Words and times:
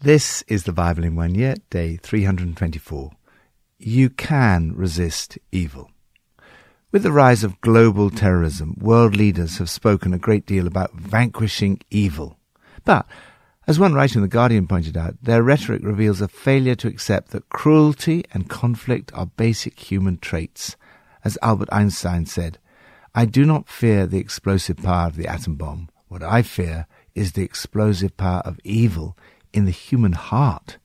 This 0.00 0.42
is 0.42 0.62
the 0.62 0.72
Bible 0.72 1.02
in 1.02 1.16
one 1.16 1.34
year, 1.34 1.56
day 1.70 1.96
324. 1.96 3.10
You 3.78 4.10
can 4.10 4.72
resist 4.76 5.40
evil. 5.50 5.90
With 6.92 7.02
the 7.02 7.10
rise 7.10 7.42
of 7.42 7.60
global 7.62 8.08
terrorism, 8.08 8.76
world 8.80 9.16
leaders 9.16 9.58
have 9.58 9.68
spoken 9.68 10.14
a 10.14 10.18
great 10.18 10.46
deal 10.46 10.68
about 10.68 10.94
vanquishing 10.94 11.80
evil. 11.90 12.38
But, 12.84 13.06
as 13.66 13.80
one 13.80 13.92
writer 13.92 14.20
in 14.20 14.22
The 14.22 14.28
Guardian 14.28 14.68
pointed 14.68 14.96
out, 14.96 15.16
their 15.20 15.42
rhetoric 15.42 15.82
reveals 15.82 16.20
a 16.20 16.28
failure 16.28 16.76
to 16.76 16.86
accept 16.86 17.32
that 17.32 17.48
cruelty 17.48 18.24
and 18.32 18.48
conflict 18.48 19.10
are 19.14 19.26
basic 19.26 19.80
human 19.80 20.18
traits. 20.18 20.76
As 21.24 21.36
Albert 21.42 21.70
Einstein 21.72 22.24
said, 22.24 22.58
I 23.16 23.24
do 23.24 23.44
not 23.44 23.68
fear 23.68 24.06
the 24.06 24.20
explosive 24.20 24.76
power 24.76 25.08
of 25.08 25.16
the 25.16 25.26
atom 25.26 25.56
bomb. 25.56 25.88
What 26.06 26.22
I 26.22 26.42
fear 26.42 26.86
is 27.16 27.32
the 27.32 27.42
explosive 27.42 28.16
power 28.16 28.42
of 28.44 28.60
evil 28.62 29.16
in 29.52 29.64
the 29.64 29.70
human 29.70 30.12
heart. 30.12 30.78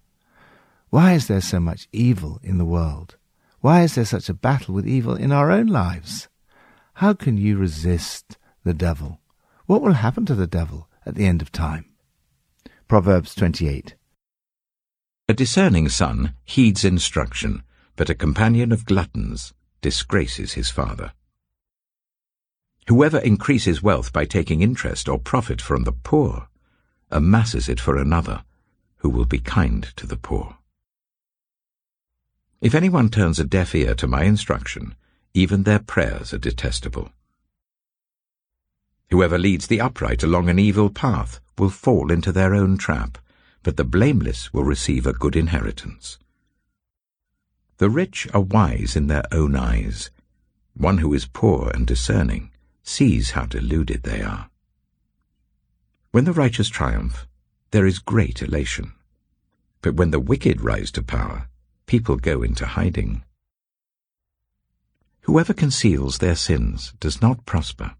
Why 0.89 1.13
is 1.13 1.27
there 1.27 1.41
so 1.41 1.59
much 1.59 1.87
evil 1.91 2.39
in 2.43 2.57
the 2.57 2.65
world? 2.65 3.15
Why 3.61 3.81
is 3.81 3.95
there 3.95 4.05
such 4.05 4.29
a 4.29 4.33
battle 4.33 4.73
with 4.73 4.87
evil 4.87 5.15
in 5.15 5.31
our 5.31 5.51
own 5.51 5.67
lives? 5.67 6.27
How 6.95 7.13
can 7.13 7.37
you 7.37 7.57
resist 7.57 8.37
the 8.63 8.73
devil? 8.73 9.19
What 9.65 9.81
will 9.81 9.93
happen 9.93 10.25
to 10.25 10.35
the 10.35 10.47
devil 10.47 10.89
at 11.05 11.15
the 11.15 11.25
end 11.25 11.41
of 11.41 11.51
time? 11.51 11.85
Proverbs 12.87 13.33
28. 13.35 13.95
A 15.29 15.33
discerning 15.33 15.87
son 15.89 16.35
heeds 16.43 16.83
instruction, 16.83 17.63
but 17.95 18.09
a 18.09 18.15
companion 18.15 18.71
of 18.71 18.85
gluttons 18.85 19.53
disgraces 19.81 20.53
his 20.53 20.69
father. 20.69 21.13
Whoever 22.87 23.19
increases 23.19 23.81
wealth 23.81 24.11
by 24.11 24.25
taking 24.25 24.61
interest 24.61 25.07
or 25.07 25.17
profit 25.17 25.61
from 25.61 25.85
the 25.85 25.93
poor 25.93 26.49
amasses 27.09 27.69
it 27.69 27.79
for 27.79 27.97
another, 27.97 28.43
who 29.03 29.09
will 29.09 29.25
be 29.25 29.39
kind 29.39 29.83
to 29.97 30.07
the 30.07 30.17
poor. 30.17 30.57
If 32.61 32.73
anyone 32.73 33.09
turns 33.09 33.37
a 33.37 33.43
deaf 33.43 33.75
ear 33.75 33.93
to 33.95 34.07
my 34.07 34.23
instruction, 34.23 34.95
even 35.33 35.63
their 35.63 35.79
prayers 35.79 36.33
are 36.33 36.37
detestable. 36.37 37.11
Whoever 39.11 39.37
leads 39.37 39.67
the 39.67 39.81
upright 39.81 40.23
along 40.23 40.47
an 40.47 40.57
evil 40.57 40.89
path 40.89 41.41
will 41.57 41.69
fall 41.69 42.11
into 42.11 42.31
their 42.31 42.55
own 42.55 42.77
trap, 42.77 43.17
but 43.61 43.75
the 43.75 43.83
blameless 43.83 44.53
will 44.53 44.63
receive 44.63 45.05
a 45.05 45.13
good 45.13 45.35
inheritance. 45.35 46.17
The 47.77 47.89
rich 47.89 48.27
are 48.33 48.41
wise 48.41 48.95
in 48.95 49.07
their 49.07 49.25
own 49.33 49.57
eyes. 49.57 50.11
One 50.75 50.99
who 50.99 51.13
is 51.13 51.25
poor 51.25 51.69
and 51.73 51.85
discerning 51.85 52.51
sees 52.83 53.31
how 53.31 53.45
deluded 53.47 54.03
they 54.03 54.21
are. 54.21 54.49
When 56.11 56.23
the 56.23 56.31
righteous 56.31 56.69
triumph, 56.69 57.27
there 57.71 57.85
is 57.85 57.99
great 57.99 58.41
elation. 58.41 58.93
But 59.83 59.95
when 59.95 60.11
the 60.11 60.19
wicked 60.19 60.61
rise 60.61 60.91
to 60.93 61.03
power, 61.03 61.49
people 61.85 62.15
go 62.15 62.41
into 62.41 62.65
hiding. 62.65 63.23
Whoever 65.23 65.53
conceals 65.53 66.17
their 66.17 66.35
sins 66.35 66.93
does 67.01 67.21
not 67.21 67.45
prosper, 67.45 67.95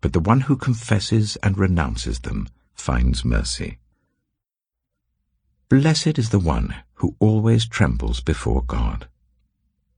but 0.00 0.12
the 0.12 0.20
one 0.20 0.42
who 0.42 0.56
confesses 0.56 1.36
and 1.42 1.58
renounces 1.58 2.20
them 2.20 2.48
finds 2.74 3.24
mercy. 3.24 3.78
Blessed 5.68 6.16
is 6.16 6.30
the 6.30 6.38
one 6.38 6.76
who 6.94 7.16
always 7.18 7.66
trembles 7.66 8.20
before 8.20 8.62
God, 8.62 9.08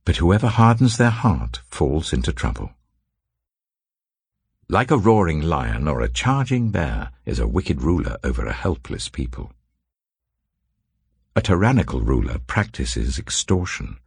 but 0.05 0.17
whoever 0.17 0.47
hardens 0.47 0.97
their 0.97 1.11
heart 1.11 1.61
falls 1.69 2.11
into 2.11 2.33
trouble. 2.33 2.71
Like 4.67 4.89
a 4.89 4.97
roaring 4.97 5.41
lion 5.41 5.87
or 5.87 6.01
a 6.01 6.09
charging 6.09 6.71
bear 6.71 7.11
is 7.23 7.37
a 7.37 7.47
wicked 7.47 7.83
ruler 7.83 8.17
over 8.23 8.47
a 8.47 8.53
helpless 8.53 9.09
people. 9.09 9.53
A 11.39 11.41
tyrannical 11.41 12.01
ruler 12.01 12.39
practices 12.47 13.17
extortion, 13.17 13.97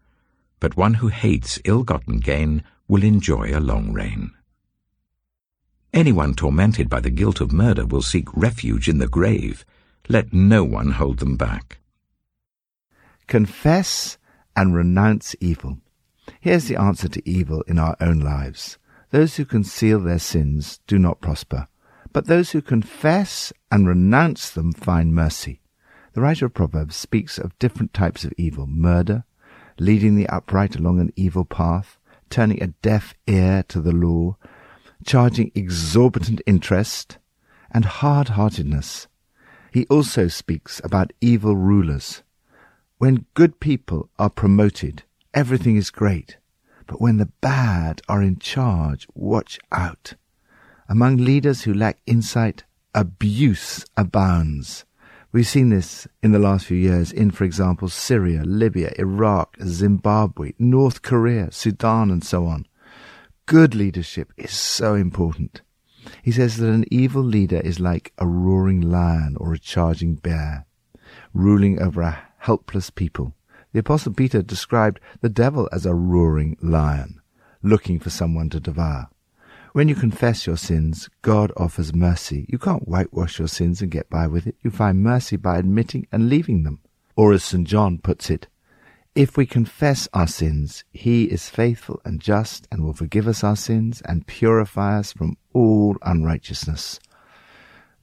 but 0.60 0.76
one 0.76 0.92
who 0.92 1.08
hates 1.08 1.58
ill-gotten 1.64 2.20
gain 2.20 2.62
will 2.88 3.02
enjoy 3.02 3.56
a 3.56 3.58
long 3.58 3.94
reign. 3.94 4.32
Anyone 5.94 6.34
tormented 6.34 6.90
by 6.90 7.00
the 7.00 7.08
guilt 7.08 7.40
of 7.40 7.50
murder 7.50 7.86
will 7.86 8.02
seek 8.02 8.28
refuge 8.36 8.86
in 8.86 8.98
the 8.98 9.08
grave. 9.08 9.64
Let 10.10 10.34
no 10.34 10.62
one 10.62 10.90
hold 10.90 11.20
them 11.20 11.38
back. 11.38 11.78
Confess 13.28 14.18
and 14.54 14.74
renounce 14.74 15.34
evil. 15.40 15.78
Here's 16.38 16.66
the 16.66 16.76
answer 16.76 17.08
to 17.08 17.26
evil 17.26 17.62
in 17.62 17.78
our 17.78 17.96
own 17.98 18.20
lives. 18.20 18.76
Those 19.08 19.36
who 19.36 19.46
conceal 19.46 20.00
their 20.00 20.18
sins 20.18 20.80
do 20.86 20.98
not 20.98 21.22
prosper, 21.22 21.66
but 22.12 22.26
those 22.26 22.50
who 22.50 22.60
confess 22.60 23.54
and 23.70 23.88
renounce 23.88 24.50
them 24.50 24.74
find 24.74 25.14
mercy. 25.14 25.61
The 26.14 26.20
writer 26.20 26.44
of 26.44 26.52
Proverbs 26.52 26.94
speaks 26.94 27.38
of 27.38 27.58
different 27.58 27.94
types 27.94 28.24
of 28.24 28.34
evil 28.36 28.66
murder, 28.66 29.24
leading 29.78 30.14
the 30.14 30.28
upright 30.28 30.76
along 30.76 31.00
an 31.00 31.10
evil 31.16 31.46
path, 31.46 31.98
turning 32.28 32.62
a 32.62 32.74
deaf 32.82 33.14
ear 33.26 33.64
to 33.68 33.80
the 33.80 33.92
law, 33.92 34.36
charging 35.06 35.50
exorbitant 35.54 36.42
interest, 36.46 37.16
and 37.70 37.86
hard 37.86 38.30
heartedness. 38.30 39.08
He 39.72 39.86
also 39.86 40.28
speaks 40.28 40.82
about 40.84 41.14
evil 41.22 41.56
rulers. 41.56 42.22
When 42.98 43.24
good 43.32 43.58
people 43.58 44.10
are 44.18 44.28
promoted, 44.28 45.04
everything 45.32 45.76
is 45.76 45.90
great. 45.90 46.36
But 46.86 47.00
when 47.00 47.16
the 47.16 47.32
bad 47.40 48.02
are 48.06 48.22
in 48.22 48.38
charge, 48.38 49.06
watch 49.14 49.58
out. 49.72 50.14
Among 50.90 51.16
leaders 51.16 51.62
who 51.62 51.72
lack 51.72 52.00
insight, 52.04 52.64
abuse 52.94 53.86
abounds. 53.96 54.84
We've 55.32 55.46
seen 55.46 55.70
this 55.70 56.06
in 56.22 56.32
the 56.32 56.38
last 56.38 56.66
few 56.66 56.76
years 56.76 57.10
in, 57.10 57.30
for 57.30 57.44
example, 57.44 57.88
Syria, 57.88 58.42
Libya, 58.44 58.92
Iraq, 58.98 59.56
Zimbabwe, 59.64 60.52
North 60.58 61.00
Korea, 61.00 61.50
Sudan, 61.50 62.10
and 62.10 62.22
so 62.22 62.44
on. 62.44 62.66
Good 63.46 63.74
leadership 63.74 64.30
is 64.36 64.52
so 64.52 64.94
important. 64.94 65.62
He 66.22 66.32
says 66.32 66.58
that 66.58 66.68
an 66.68 66.84
evil 66.90 67.22
leader 67.22 67.60
is 67.60 67.80
like 67.80 68.12
a 68.18 68.26
roaring 68.26 68.82
lion 68.82 69.38
or 69.40 69.54
a 69.54 69.58
charging 69.58 70.16
bear, 70.16 70.66
ruling 71.32 71.80
over 71.80 72.02
a 72.02 72.24
helpless 72.40 72.90
people. 72.90 73.34
The 73.72 73.80
Apostle 73.80 74.12
Peter 74.12 74.42
described 74.42 75.00
the 75.22 75.30
devil 75.30 75.66
as 75.72 75.86
a 75.86 75.94
roaring 75.94 76.58
lion, 76.60 77.22
looking 77.62 77.98
for 77.98 78.10
someone 78.10 78.50
to 78.50 78.60
devour. 78.60 79.08
When 79.72 79.88
you 79.88 79.94
confess 79.94 80.46
your 80.46 80.58
sins, 80.58 81.08
God 81.22 81.50
offers 81.56 81.94
mercy. 81.94 82.44
You 82.50 82.58
can't 82.58 82.86
whitewash 82.86 83.38
your 83.38 83.48
sins 83.48 83.80
and 83.80 83.90
get 83.90 84.10
by 84.10 84.26
with 84.26 84.46
it. 84.46 84.56
You 84.60 84.70
find 84.70 85.02
mercy 85.02 85.36
by 85.36 85.56
admitting 85.56 86.06
and 86.12 86.28
leaving 86.28 86.62
them. 86.62 86.80
Or 87.16 87.32
as 87.32 87.42
St. 87.42 87.66
John 87.66 87.96
puts 87.96 88.28
it, 88.28 88.48
if 89.14 89.38
we 89.38 89.46
confess 89.46 90.08
our 90.12 90.26
sins, 90.26 90.84
he 90.92 91.24
is 91.24 91.48
faithful 91.48 92.02
and 92.04 92.20
just 92.20 92.68
and 92.70 92.84
will 92.84 92.92
forgive 92.92 93.26
us 93.26 93.42
our 93.42 93.56
sins 93.56 94.02
and 94.04 94.26
purify 94.26 94.98
us 94.98 95.12
from 95.12 95.38
all 95.54 95.96
unrighteousness. 96.02 97.00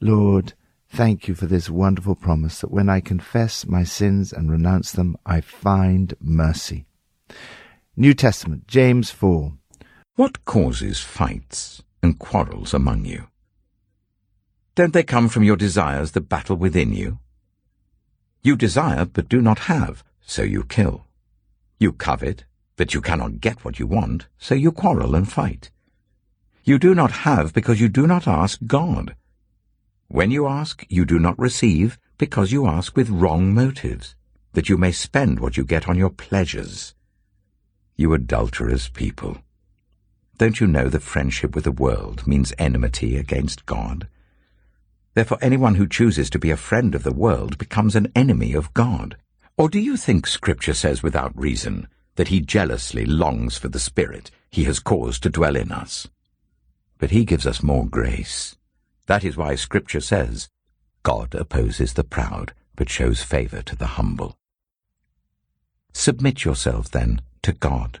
Lord, 0.00 0.54
thank 0.88 1.28
you 1.28 1.36
for 1.36 1.46
this 1.46 1.70
wonderful 1.70 2.16
promise 2.16 2.62
that 2.62 2.72
when 2.72 2.88
I 2.88 2.98
confess 2.98 3.64
my 3.64 3.84
sins 3.84 4.32
and 4.32 4.50
renounce 4.50 4.90
them, 4.90 5.16
I 5.24 5.40
find 5.40 6.14
mercy. 6.20 6.86
New 7.96 8.14
Testament, 8.14 8.66
James 8.66 9.12
4. 9.12 9.52
What 10.16 10.44
causes 10.44 11.00
fights 11.00 11.82
and 12.02 12.18
quarrels 12.18 12.74
among 12.74 13.04
you? 13.04 13.28
Don't 14.74 14.92
they 14.92 15.02
come 15.02 15.28
from 15.28 15.44
your 15.44 15.56
desires 15.56 16.12
that 16.12 16.28
battle 16.28 16.56
within 16.56 16.92
you? 16.92 17.18
You 18.42 18.56
desire 18.56 19.04
but 19.04 19.28
do 19.28 19.40
not 19.40 19.60
have, 19.60 20.02
so 20.20 20.42
you 20.42 20.64
kill. 20.64 21.06
You 21.78 21.92
covet, 21.92 22.44
but 22.76 22.94
you 22.94 23.00
cannot 23.00 23.40
get 23.40 23.64
what 23.64 23.78
you 23.78 23.86
want, 23.86 24.26
so 24.38 24.54
you 24.54 24.72
quarrel 24.72 25.14
and 25.14 25.30
fight. 25.30 25.70
You 26.64 26.78
do 26.78 26.94
not 26.94 27.12
have 27.28 27.52
because 27.52 27.80
you 27.80 27.88
do 27.88 28.06
not 28.06 28.26
ask 28.26 28.58
God. 28.66 29.16
When 30.08 30.30
you 30.30 30.46
ask, 30.48 30.84
you 30.88 31.04
do 31.04 31.18
not 31.18 31.38
receive 31.38 31.98
because 32.18 32.52
you 32.52 32.66
ask 32.66 32.96
with 32.96 33.08
wrong 33.08 33.54
motives, 33.54 34.14
that 34.52 34.68
you 34.68 34.76
may 34.76 34.92
spend 34.92 35.40
what 35.40 35.56
you 35.56 35.64
get 35.64 35.88
on 35.88 35.96
your 35.96 36.10
pleasures. 36.10 36.94
You 37.96 38.12
adulterous 38.12 38.88
people. 38.88 39.38
Don't 40.40 40.58
you 40.58 40.66
know 40.66 40.88
that 40.88 41.02
friendship 41.02 41.54
with 41.54 41.64
the 41.64 41.70
world 41.70 42.26
means 42.26 42.54
enmity 42.56 43.18
against 43.18 43.66
God? 43.66 44.08
Therefore 45.12 45.36
anyone 45.42 45.74
who 45.74 45.86
chooses 45.86 46.30
to 46.30 46.38
be 46.38 46.50
a 46.50 46.56
friend 46.56 46.94
of 46.94 47.02
the 47.02 47.12
world 47.12 47.58
becomes 47.58 47.94
an 47.94 48.10
enemy 48.16 48.54
of 48.54 48.72
God. 48.72 49.18
Or 49.58 49.68
do 49.68 49.78
you 49.78 49.98
think 49.98 50.26
Scripture 50.26 50.72
says 50.72 51.02
without 51.02 51.38
reason 51.38 51.88
that 52.14 52.28
he 52.28 52.40
jealously 52.40 53.04
longs 53.04 53.58
for 53.58 53.68
the 53.68 53.78
Spirit 53.78 54.30
he 54.50 54.64
has 54.64 54.78
caused 54.80 55.22
to 55.24 55.28
dwell 55.28 55.56
in 55.56 55.70
us? 55.72 56.08
But 56.96 57.10
he 57.10 57.26
gives 57.26 57.46
us 57.46 57.62
more 57.62 57.86
grace. 57.86 58.56
That 59.08 59.24
is 59.24 59.36
why 59.36 59.56
Scripture 59.56 60.00
says, 60.00 60.48
God 61.02 61.34
opposes 61.34 61.92
the 61.92 62.02
proud, 62.02 62.54
but 62.76 62.88
shows 62.88 63.22
favor 63.22 63.60
to 63.60 63.76
the 63.76 63.88
humble. 63.98 64.38
Submit 65.92 66.46
yourselves, 66.46 66.88
then, 66.88 67.20
to 67.42 67.52
God. 67.52 68.00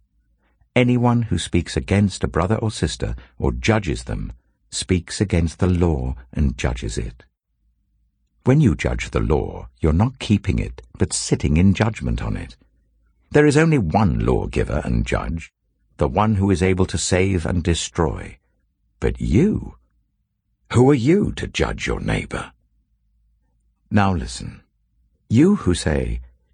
Anyone 0.75 1.23
who 1.23 1.37
speaks 1.37 1.75
against 1.75 2.23
a 2.23 2.27
brother 2.29 2.55
or 2.55 2.71
sister, 2.71 3.15
or 3.37 3.51
judges 3.51 4.05
them, 4.05 4.31
speaks 4.69 5.19
against 5.19 5.59
the 5.59 5.67
law 5.67 6.15
and 6.31 6.57
judges 6.57 6.97
it. 6.97 7.25
When 8.45 8.61
you 8.61 8.75
judge 8.75 9.11
the 9.11 9.19
law, 9.19 9.67
you're 9.81 9.93
not 9.93 10.19
keeping 10.19 10.59
it, 10.59 10.81
but 10.97 11.13
sitting 11.13 11.57
in 11.57 11.73
judgment 11.73 12.23
on 12.23 12.37
it. 12.37 12.55
There 13.31 13.45
is 13.45 13.57
only 13.57 13.77
one 13.77 14.25
lawgiver 14.25 14.81
and 14.83 15.05
judge, 15.05 15.53
the 15.97 16.07
one 16.07 16.35
who 16.35 16.49
is 16.49 16.63
able 16.63 16.85
to 16.87 16.97
save 16.97 17.45
and 17.45 17.63
destroy. 17.63 18.39
But 18.99 19.19
you, 19.19 19.75
who 20.71 20.89
are 20.89 20.95
you 20.95 21.33
to 21.33 21.47
judge 21.47 21.85
your 21.85 21.99
neighbor? 21.99 22.53
Now 23.89 24.13
listen. 24.13 24.63
You 25.29 25.57
who 25.57 25.73
say, 25.75 26.21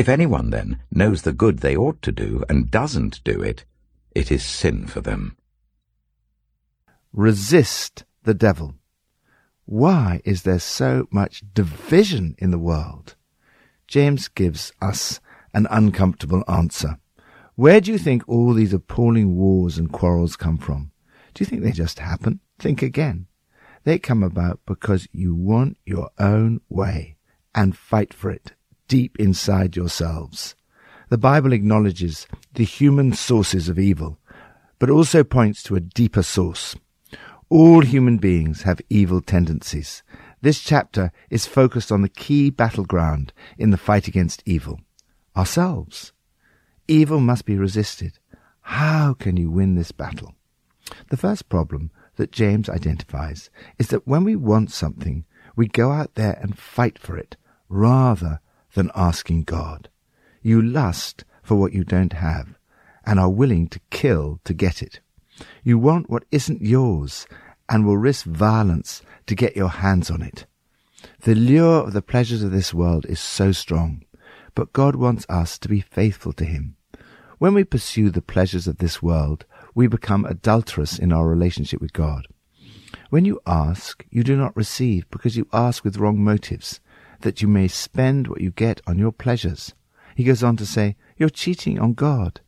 If 0.00 0.08
anyone, 0.08 0.48
then, 0.48 0.80
knows 0.90 1.20
the 1.20 1.34
good 1.34 1.58
they 1.58 1.76
ought 1.76 2.00
to 2.00 2.10
do 2.10 2.42
and 2.48 2.70
doesn't 2.70 3.22
do 3.22 3.42
it, 3.42 3.66
it 4.14 4.32
is 4.32 4.42
sin 4.42 4.86
for 4.86 5.02
them. 5.02 5.36
Resist 7.12 8.04
the 8.22 8.32
devil. 8.32 8.76
Why 9.66 10.22
is 10.24 10.44
there 10.44 10.58
so 10.58 11.06
much 11.10 11.42
division 11.52 12.34
in 12.38 12.50
the 12.50 12.58
world? 12.58 13.14
James 13.86 14.28
gives 14.28 14.72
us 14.80 15.20
an 15.52 15.66
uncomfortable 15.70 16.44
answer. 16.48 16.98
Where 17.54 17.82
do 17.82 17.92
you 17.92 17.98
think 17.98 18.26
all 18.26 18.54
these 18.54 18.72
appalling 18.72 19.36
wars 19.36 19.76
and 19.76 19.92
quarrels 19.92 20.34
come 20.34 20.56
from? 20.56 20.92
Do 21.34 21.44
you 21.44 21.46
think 21.46 21.62
they 21.62 21.72
just 21.72 21.98
happen? 21.98 22.40
Think 22.58 22.80
again. 22.80 23.26
They 23.84 23.98
come 23.98 24.22
about 24.22 24.60
because 24.64 25.06
you 25.12 25.34
want 25.34 25.76
your 25.84 26.08
own 26.18 26.62
way 26.70 27.16
and 27.54 27.76
fight 27.76 28.14
for 28.14 28.30
it 28.30 28.54
deep 28.90 29.20
inside 29.20 29.76
yourselves. 29.76 30.56
The 31.10 31.16
Bible 31.16 31.52
acknowledges 31.52 32.26
the 32.54 32.64
human 32.64 33.12
sources 33.12 33.68
of 33.68 33.78
evil, 33.78 34.18
but 34.80 34.90
also 34.90 35.22
points 35.22 35.62
to 35.62 35.76
a 35.76 35.80
deeper 35.80 36.24
source. 36.24 36.74
All 37.48 37.82
human 37.82 38.18
beings 38.18 38.62
have 38.62 38.80
evil 38.90 39.20
tendencies. 39.20 40.02
This 40.42 40.58
chapter 40.58 41.12
is 41.30 41.46
focused 41.46 41.92
on 41.92 42.02
the 42.02 42.08
key 42.08 42.50
battleground 42.50 43.32
in 43.56 43.70
the 43.70 43.76
fight 43.76 44.08
against 44.08 44.42
evil 44.44 44.80
ourselves. 45.36 46.12
Evil 46.88 47.20
must 47.20 47.44
be 47.44 47.56
resisted. 47.56 48.18
How 48.62 49.14
can 49.14 49.36
you 49.36 49.52
win 49.52 49.76
this 49.76 49.92
battle? 49.92 50.34
The 51.10 51.16
first 51.16 51.48
problem 51.48 51.92
that 52.16 52.32
James 52.32 52.68
identifies 52.68 53.50
is 53.78 53.86
that 53.88 54.08
when 54.08 54.24
we 54.24 54.34
want 54.34 54.72
something, 54.72 55.24
we 55.54 55.68
go 55.68 55.92
out 55.92 56.16
there 56.16 56.36
and 56.42 56.58
fight 56.58 56.98
for 56.98 57.16
it 57.16 57.36
rather 57.68 58.40
than 58.74 58.90
asking 58.94 59.44
God. 59.44 59.88
You 60.42 60.62
lust 60.62 61.24
for 61.42 61.56
what 61.56 61.72
you 61.72 61.84
don't 61.84 62.14
have 62.14 62.54
and 63.04 63.18
are 63.18 63.30
willing 63.30 63.68
to 63.68 63.80
kill 63.90 64.40
to 64.44 64.54
get 64.54 64.82
it. 64.82 65.00
You 65.62 65.78
want 65.78 66.10
what 66.10 66.24
isn't 66.30 66.62
yours 66.62 67.26
and 67.68 67.86
will 67.86 67.96
risk 67.96 68.26
violence 68.26 69.02
to 69.26 69.34
get 69.34 69.56
your 69.56 69.68
hands 69.68 70.10
on 70.10 70.22
it. 70.22 70.46
The 71.20 71.34
lure 71.34 71.82
of 71.84 71.92
the 71.92 72.02
pleasures 72.02 72.42
of 72.42 72.50
this 72.50 72.74
world 72.74 73.06
is 73.06 73.20
so 73.20 73.52
strong, 73.52 74.04
but 74.54 74.72
God 74.72 74.96
wants 74.96 75.24
us 75.28 75.58
to 75.58 75.68
be 75.68 75.80
faithful 75.80 76.32
to 76.34 76.44
Him. 76.44 76.76
When 77.38 77.54
we 77.54 77.64
pursue 77.64 78.10
the 78.10 78.20
pleasures 78.20 78.66
of 78.68 78.78
this 78.78 79.02
world, 79.02 79.46
we 79.74 79.86
become 79.86 80.26
adulterous 80.26 80.98
in 80.98 81.12
our 81.12 81.26
relationship 81.26 81.80
with 81.80 81.92
God. 81.92 82.26
When 83.08 83.24
you 83.24 83.40
ask, 83.46 84.04
you 84.10 84.22
do 84.22 84.36
not 84.36 84.56
receive 84.56 85.08
because 85.10 85.36
you 85.36 85.48
ask 85.52 85.84
with 85.84 85.96
wrong 85.96 86.22
motives, 86.22 86.80
that 87.20 87.42
you 87.42 87.48
may 87.48 87.68
spend 87.68 88.28
what 88.28 88.40
you 88.40 88.50
get 88.50 88.80
on 88.86 88.98
your 88.98 89.12
pleasures. 89.12 89.74
He 90.14 90.24
goes 90.24 90.42
on 90.42 90.56
to 90.56 90.66
say, 90.66 90.96
You're 91.16 91.30
cheating 91.30 91.78
on 91.78 91.94
God. 91.94 92.40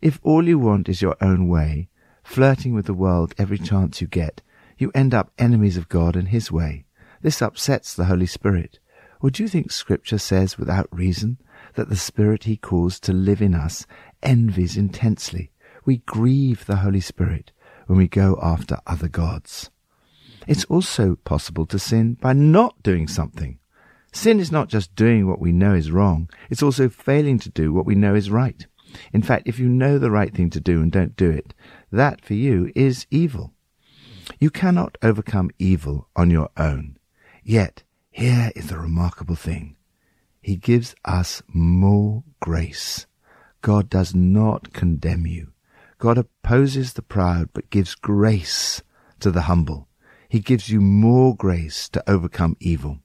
If 0.00 0.20
all 0.22 0.46
you 0.46 0.58
want 0.58 0.88
is 0.88 1.02
your 1.02 1.16
own 1.20 1.48
way, 1.48 1.88
flirting 2.22 2.74
with 2.74 2.86
the 2.86 2.94
world 2.94 3.34
every 3.38 3.58
chance 3.58 4.00
you 4.00 4.06
get, 4.06 4.42
you 4.76 4.92
end 4.94 5.12
up 5.14 5.32
enemies 5.38 5.76
of 5.76 5.88
God 5.88 6.14
and 6.14 6.28
His 6.28 6.52
way. 6.52 6.84
This 7.20 7.42
upsets 7.42 7.94
the 7.94 8.04
Holy 8.04 8.26
Spirit. 8.26 8.78
Or 9.20 9.30
do 9.30 9.42
you 9.42 9.48
think 9.48 9.72
Scripture 9.72 10.18
says 10.18 10.56
without 10.56 10.88
reason 10.92 11.38
that 11.74 11.88
the 11.88 11.96
Spirit 11.96 12.44
He 12.44 12.56
calls 12.56 13.00
to 13.00 13.12
live 13.12 13.42
in 13.42 13.54
us 13.54 13.86
envies 14.22 14.76
intensely? 14.76 15.50
We 15.84 15.98
grieve 15.98 16.66
the 16.66 16.76
Holy 16.76 17.00
Spirit 17.00 17.50
when 17.86 17.98
we 17.98 18.06
go 18.06 18.38
after 18.40 18.78
other 18.86 19.08
gods. 19.08 19.70
It's 20.46 20.64
also 20.66 21.16
possible 21.16 21.66
to 21.66 21.78
sin 21.78 22.14
by 22.14 22.32
not 22.32 22.82
doing 22.82 23.08
something. 23.08 23.58
Sin 24.18 24.40
is 24.40 24.50
not 24.50 24.66
just 24.66 24.96
doing 24.96 25.28
what 25.28 25.38
we 25.38 25.52
know 25.52 25.74
is 25.74 25.92
wrong, 25.92 26.28
it's 26.50 26.60
also 26.60 26.88
failing 26.88 27.38
to 27.38 27.48
do 27.48 27.72
what 27.72 27.86
we 27.86 27.94
know 27.94 28.16
is 28.16 28.32
right. 28.32 28.66
In 29.12 29.22
fact, 29.22 29.46
if 29.46 29.60
you 29.60 29.68
know 29.68 29.96
the 29.96 30.10
right 30.10 30.34
thing 30.34 30.50
to 30.50 30.60
do 30.60 30.82
and 30.82 30.90
don't 30.90 31.14
do 31.14 31.30
it, 31.30 31.54
that 31.92 32.24
for 32.24 32.34
you 32.34 32.72
is 32.74 33.06
evil. 33.12 33.52
You 34.40 34.50
cannot 34.50 34.98
overcome 35.02 35.50
evil 35.60 36.08
on 36.16 36.30
your 36.30 36.48
own. 36.56 36.98
Yet, 37.44 37.84
here 38.10 38.50
is 38.56 38.70
the 38.70 38.78
remarkable 38.80 39.36
thing. 39.36 39.76
He 40.42 40.56
gives 40.56 40.96
us 41.04 41.40
more 41.46 42.24
grace. 42.40 43.06
God 43.62 43.88
does 43.88 44.16
not 44.16 44.72
condemn 44.72 45.28
you. 45.28 45.52
God 45.98 46.18
opposes 46.18 46.94
the 46.94 47.02
proud 47.02 47.50
but 47.52 47.70
gives 47.70 47.94
grace 47.94 48.82
to 49.20 49.30
the 49.30 49.42
humble. 49.42 49.86
He 50.28 50.40
gives 50.40 50.70
you 50.70 50.80
more 50.80 51.36
grace 51.36 51.88
to 51.90 52.02
overcome 52.10 52.56
evil. 52.58 52.98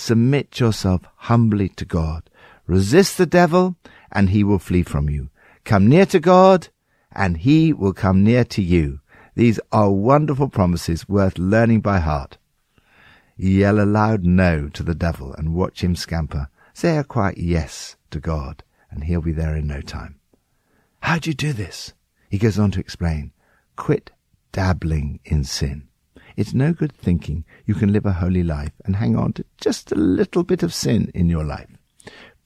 Submit 0.00 0.58
yourself 0.58 1.02
humbly 1.28 1.68
to 1.68 1.84
God. 1.84 2.30
Resist 2.66 3.18
the 3.18 3.26
devil, 3.26 3.76
and 4.10 4.30
he 4.30 4.42
will 4.42 4.58
flee 4.58 4.82
from 4.82 5.10
you. 5.10 5.28
Come 5.64 5.88
near 5.88 6.06
to 6.06 6.18
God, 6.18 6.68
and 7.12 7.36
he 7.36 7.74
will 7.74 7.92
come 7.92 8.24
near 8.24 8.44
to 8.44 8.62
you. 8.62 9.00
These 9.34 9.60
are 9.70 9.90
wonderful 9.90 10.48
promises 10.48 11.06
worth 11.06 11.36
learning 11.36 11.82
by 11.82 11.98
heart. 11.98 12.38
Yell 13.36 13.78
a 13.78 13.84
loud 13.84 14.24
no 14.24 14.70
to 14.70 14.82
the 14.82 14.94
devil 14.94 15.34
and 15.34 15.54
watch 15.54 15.84
him 15.84 15.94
scamper. 15.94 16.48
Say 16.72 16.96
a 16.96 17.04
quiet 17.04 17.36
yes 17.36 17.96
to 18.10 18.20
God, 18.20 18.64
and 18.90 19.04
he'll 19.04 19.20
be 19.20 19.32
there 19.32 19.54
in 19.54 19.66
no 19.66 19.82
time. 19.82 20.18
How 21.00 21.18
do 21.18 21.28
you 21.28 21.34
do 21.34 21.52
this? 21.52 21.92
He 22.30 22.38
goes 22.38 22.58
on 22.58 22.70
to 22.70 22.80
explain. 22.80 23.32
Quit 23.76 24.12
dabbling 24.50 25.20
in 25.26 25.44
sin. 25.44 25.89
It's 26.40 26.54
no 26.54 26.72
good 26.72 26.92
thinking 26.94 27.44
you 27.66 27.74
can 27.74 27.92
live 27.92 28.06
a 28.06 28.14
holy 28.14 28.42
life 28.42 28.72
and 28.86 28.96
hang 28.96 29.14
on 29.14 29.34
to 29.34 29.44
just 29.58 29.92
a 29.92 29.94
little 29.94 30.42
bit 30.42 30.62
of 30.62 30.72
sin 30.72 31.10
in 31.14 31.28
your 31.28 31.44
life. 31.44 31.68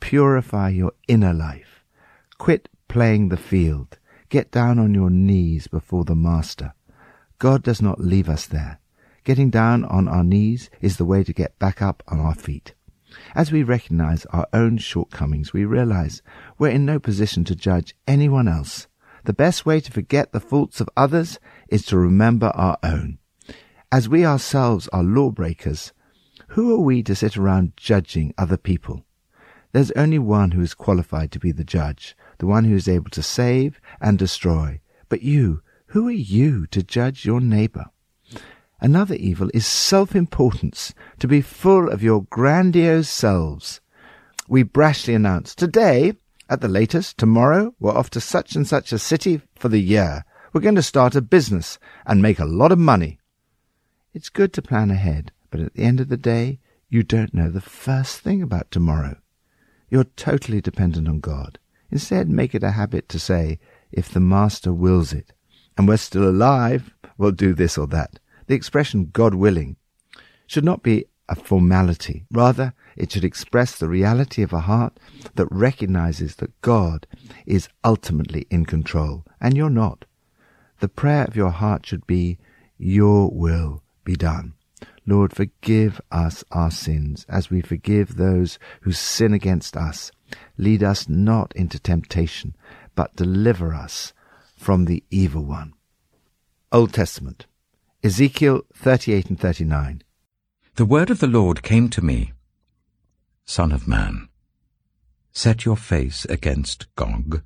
Purify 0.01 0.71
your 0.71 0.95
inner 1.07 1.33
life. 1.33 1.85
Quit 2.37 2.69
playing 2.89 3.29
the 3.29 3.37
field. 3.37 3.99
Get 4.31 4.51
down 4.51 4.81
on 4.81 4.95
your 4.95 5.11
knees 5.11 5.69
before 5.69 6.05
the 6.05 6.17
Master. 6.17 6.75
God 7.39 7.63
does 7.63 7.81
not 7.81 8.01
leave 8.01 8.29
us 8.29 8.47
there. 8.47 8.81
Getting 9.23 9.49
down 9.49 9.85
on 9.85 10.09
our 10.09 10.25
knees 10.25 10.71
is 10.81 10.97
the 10.97 11.05
way 11.05 11.23
to 11.23 11.33
get 11.33 11.57
back 11.61 11.81
up 11.81 12.03
on 12.09 12.19
our 12.19 12.35
feet. 12.35 12.75
As 13.37 13.53
we 13.53 13.63
recognize 13.63 14.27
our 14.27 14.49
own 14.53 14.79
shortcomings, 14.79 15.53
we 15.53 15.65
realize 15.65 16.21
we're 16.59 16.71
in 16.71 16.85
no 16.85 16.99
position 16.99 17.45
to 17.45 17.55
judge 17.55 17.95
anyone 18.09 18.49
else. 18.49 18.89
The 19.23 19.33
best 19.33 19.65
way 19.65 19.79
to 19.79 19.93
forget 19.93 20.33
the 20.33 20.41
faults 20.41 20.81
of 20.81 20.91
others 20.97 21.39
is 21.69 21.85
to 21.87 21.97
remember 21.97 22.49
our 22.57 22.77
own. 22.83 23.19
As 23.95 24.09
we 24.09 24.27
ourselves 24.27 24.89
are 24.89 25.05
lawbreakers, 25.05 25.93
who 26.49 26.75
are 26.75 26.81
we 26.81 27.01
to 27.05 27.15
sit 27.15 27.37
around 27.37 27.77
judging 27.77 28.35
other 28.37 28.57
people? 28.57 29.05
There's 29.71 29.93
only 29.93 30.19
one 30.19 30.51
who 30.51 30.63
is 30.63 30.75
qualified 30.75 31.31
to 31.31 31.39
be 31.39 31.53
the 31.53 31.63
judge, 31.63 32.17
the 32.39 32.47
one 32.49 32.65
who 32.65 32.75
is 32.75 32.89
able 32.89 33.11
to 33.11 33.23
save 33.23 33.81
and 34.01 34.19
destroy. 34.19 34.81
But 35.09 35.23
you, 35.23 35.63
who 35.87 36.09
are 36.09 36.11
you 36.11 36.67
to 36.73 36.83
judge 36.83 37.25
your 37.25 37.41
neighbor? 37.41 37.85
Another 38.81 39.15
evil 39.15 39.49
is 39.55 39.65
self-importance, 39.65 40.93
to 41.21 41.29
be 41.29 41.41
full 41.41 41.89
of 41.89 42.03
your 42.03 42.25
grandiose 42.25 43.09
selves. 43.09 43.81
we 44.49 44.65
brashly 44.65 45.15
announce, 45.15 45.55
today, 45.55 46.15
at 46.51 46.61
the 46.61 46.67
latest, 46.67 47.17
tomorrow, 47.17 47.73
we're 47.79 47.97
off 47.97 48.11
to 48.11 48.21
such 48.21 48.57
and 48.57 48.67
such 48.67 48.93
a 48.93 48.99
city 48.99 49.41
for 49.55 49.69
the 49.69 49.79
year. 49.79 50.25
We're 50.53 50.63
going 50.63 50.75
to 50.75 50.83
start 50.83 51.15
a 51.15 51.23
business 51.23 51.79
and 52.05 52.21
make 52.21 52.41
a 52.41 52.45
lot 52.45 52.73
of 52.73 52.79
money. 52.81 53.21
It's 54.15 54.29
good 54.29 54.53
to 54.53 54.63
plan 54.63 54.93
ahead, 54.93 55.33
but 55.51 55.59
at 55.59 55.75
the 55.75 55.83
end 55.83 55.99
of 55.99 56.09
the 56.09 56.17
day, 56.17 56.61
you 56.89 57.03
don't 57.03 57.35
know 57.35 57.51
the 57.51 57.61
first 57.61 58.21
thing 58.21 58.43
about 58.43 58.71
tomorrow. 58.71 59.17
You're 59.91 60.05
totally 60.05 60.61
dependent 60.61 61.09
on 61.09 61.19
God. 61.19 61.59
Instead, 61.91 62.29
make 62.29 62.55
it 62.55 62.63
a 62.63 62.71
habit 62.71 63.09
to 63.09 63.19
say, 63.19 63.59
if 63.91 64.09
the 64.09 64.21
Master 64.21 64.73
wills 64.73 65.13
it, 65.13 65.33
and 65.77 65.89
we're 65.89 65.97
still 65.97 66.29
alive, 66.29 66.95
we'll 67.19 67.33
do 67.33 67.55
this 67.55 67.77
or 67.77 67.89
that. 67.89 68.21
The 68.47 68.55
expression 68.55 69.11
God 69.13 69.35
willing 69.35 69.75
should 70.47 70.65
not 70.65 70.85
be 70.85 71.07
a 71.29 71.35
formality. 71.35 72.25
Rather, 72.31 72.73
it 72.97 73.11
should 73.11 73.25
express 73.25 73.77
the 73.77 73.89
reality 73.89 74.45
of 74.45 74.53
a 74.53 74.61
heart 74.61 74.97
that 75.35 75.49
recognizes 75.51 76.37
that 76.37 76.61
God 76.61 77.09
is 77.47 77.69
ultimately 77.83 78.47
in 78.49 78.65
control, 78.65 79.25
and 79.41 79.57
you're 79.57 79.71
not. 79.71 80.05
The 80.79 80.89
prayer 80.89 81.25
of 81.25 81.35
your 81.35 81.51
heart 81.51 81.85
should 81.85 82.07
be, 82.07 82.39
Your 82.79 83.29
will 83.33 83.83
be 84.05 84.17
done. 84.17 84.55
Lord, 85.07 85.35
forgive 85.35 86.01
us 86.11 86.45
our 86.51 86.71
sins 86.71 87.27
as 87.29 87.51
we 87.51 87.61
forgive 87.61 88.17
those 88.17 88.59
who 88.83 88.93
sin 88.93 89.35
against 89.35 89.77
us. 89.77 90.11
Lead 90.57 90.83
us 90.83 91.09
not 91.09 91.53
into 91.55 91.79
temptation, 91.79 92.57
but 92.95 93.17
deliver 93.17 93.75
us 93.75 94.13
from 94.57 94.87
the 94.87 95.05
evil 95.11 95.45
one. 95.45 95.75
Old 96.73 96.93
Testament. 96.93 97.47
Ezekiel 98.03 98.63
38 98.75 99.27
and 99.27 99.41
39. 99.41 100.03
The 100.77 100.85
word 100.85 101.11
of 101.11 101.21
the 101.21 101.27
Lord 101.27 101.63
came 101.63 101.89
to 101.91 102.03
me. 102.03 102.33
Son 103.45 103.73
of 103.73 103.87
man, 103.87 104.29
set 105.33 105.65
your 105.65 105.77
face 105.77 106.25
against 106.27 106.93
Gog, 106.97 107.43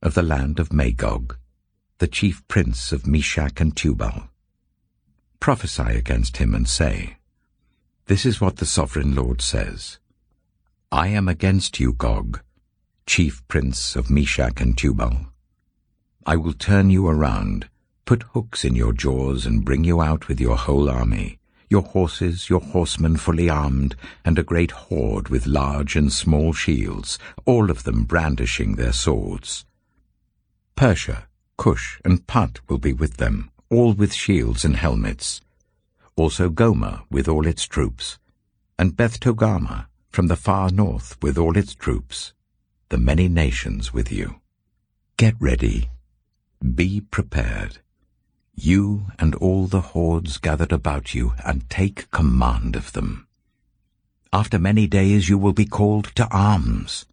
of 0.00 0.14
the 0.14 0.22
land 0.22 0.60
of 0.60 0.72
Magog, 0.72 1.36
the 1.98 2.06
chief 2.06 2.46
prince 2.46 2.92
of 2.92 3.06
Meshech 3.06 3.60
and 3.60 3.76
Tubal. 3.76 4.30
Prophesy 5.44 5.98
against 5.98 6.38
him 6.38 6.54
and 6.54 6.66
say, 6.66 7.18
This 8.06 8.24
is 8.24 8.40
what 8.40 8.56
the 8.56 8.64
sovereign 8.64 9.14
Lord 9.14 9.42
says. 9.42 9.98
I 10.90 11.08
am 11.08 11.28
against 11.28 11.78
you, 11.78 11.92
Gog, 11.92 12.40
chief 13.06 13.46
prince 13.46 13.94
of 13.94 14.08
Meshech 14.08 14.58
and 14.62 14.74
Tubal. 14.74 15.26
I 16.24 16.36
will 16.36 16.54
turn 16.54 16.88
you 16.88 17.06
around, 17.06 17.68
put 18.06 18.22
hooks 18.32 18.64
in 18.64 18.74
your 18.74 18.94
jaws, 18.94 19.44
and 19.44 19.66
bring 19.66 19.84
you 19.84 20.00
out 20.00 20.28
with 20.28 20.40
your 20.40 20.56
whole 20.56 20.88
army, 20.88 21.38
your 21.68 21.82
horses, 21.82 22.48
your 22.48 22.60
horsemen 22.60 23.18
fully 23.18 23.50
armed, 23.50 23.96
and 24.24 24.38
a 24.38 24.42
great 24.42 24.70
horde 24.70 25.28
with 25.28 25.46
large 25.46 25.94
and 25.94 26.10
small 26.10 26.54
shields, 26.54 27.18
all 27.44 27.70
of 27.70 27.84
them 27.84 28.04
brandishing 28.04 28.76
their 28.76 28.94
swords. 28.94 29.66
Persia, 30.74 31.28
Cush, 31.58 32.00
and 32.02 32.26
Put 32.26 32.66
will 32.66 32.78
be 32.78 32.94
with 32.94 33.18
them, 33.18 33.50
all 33.74 33.92
with 33.92 34.14
shields 34.14 34.64
and 34.64 34.76
helmets. 34.76 35.40
Also 36.16 36.48
Gomer 36.48 37.02
with 37.10 37.28
all 37.28 37.46
its 37.46 37.64
troops, 37.64 38.18
and 38.78 38.96
Beth 38.96 39.18
Togarmah 39.18 39.86
from 40.10 40.28
the 40.28 40.36
far 40.36 40.70
north 40.70 41.16
with 41.20 41.36
all 41.36 41.56
its 41.56 41.74
troops, 41.74 42.32
the 42.88 42.98
many 42.98 43.28
nations 43.28 43.92
with 43.92 44.12
you. 44.12 44.36
Get 45.16 45.34
ready. 45.40 45.90
Be 46.62 47.00
prepared. 47.00 47.78
You 48.54 49.06
and 49.18 49.34
all 49.34 49.66
the 49.66 49.80
hordes 49.80 50.38
gathered 50.38 50.70
about 50.72 51.14
you, 51.14 51.34
and 51.44 51.68
take 51.68 52.10
command 52.12 52.76
of 52.76 52.92
them. 52.92 53.26
After 54.32 54.58
many 54.58 54.86
days 54.86 55.28
you 55.28 55.36
will 55.36 55.52
be 55.52 55.66
called 55.66 56.14
to 56.14 56.28
arms. 56.30 57.06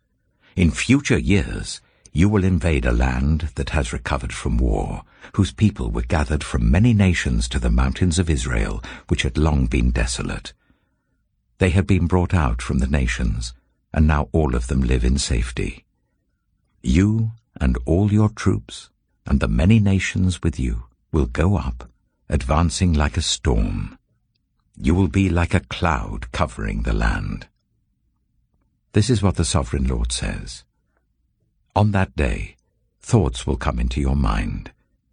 In 0.56 0.70
future 0.70 1.18
years 1.18 1.82
you 2.14 2.28
will 2.28 2.44
invade 2.44 2.86
a 2.86 2.92
land 2.92 3.50
that 3.56 3.70
has 3.70 3.94
recovered 3.94 4.34
from 4.34 4.58
war, 4.58 5.04
whose 5.34 5.52
people 5.54 5.90
were 5.90 6.02
gathered 6.02 6.44
from 6.44 6.70
many 6.70 6.94
nations 6.94 7.48
to 7.48 7.60
the 7.60 7.70
mountains 7.70 8.20
of 8.20 8.30
Israel, 8.30 8.84
which 9.08 9.22
had 9.22 9.38
long 9.38 9.66
been 9.66 9.92
desolate. 9.92 10.54
They 11.60 11.70
had 11.70 11.88
been 11.88 12.08
brought 12.08 12.34
out 12.34 12.62
from 12.62 12.80
the 12.80 12.88
nations, 12.88 13.54
and 13.94 14.08
now 14.08 14.28
all 14.32 14.56
of 14.56 14.68
them 14.68 14.82
live 14.82 15.06
in 15.06 15.18
safety. 15.18 15.86
You 16.82 17.32
and 17.60 17.78
all 17.86 18.12
your 18.12 18.30
troops, 18.30 18.90
and 19.26 19.40
the 19.40 19.48
many 19.48 19.80
nations 19.80 20.42
with 20.42 20.60
you, 20.60 20.86
will 21.12 21.28
go 21.28 21.58
up, 21.58 21.90
advancing 22.30 22.94
like 22.94 23.16
a 23.16 23.22
storm. 23.22 23.98
You 24.76 24.96
will 24.96 25.08
be 25.08 25.30
like 25.30 25.54
a 25.54 25.60
cloud 25.60 26.32
covering 26.32 26.84
the 26.84 26.94
land. 26.94 27.48
This 28.94 29.10
is 29.10 29.22
what 29.22 29.36
the 29.36 29.46
Sovereign 29.46 29.88
Lord 29.88 30.12
says. 30.12 30.64
On 31.74 31.92
that 31.92 32.14
day, 32.18 32.58
thoughts 33.02 33.48
will 33.48 33.56
come 33.56 33.80
into 33.80 34.02
your 34.02 34.16
mind, 34.16 34.72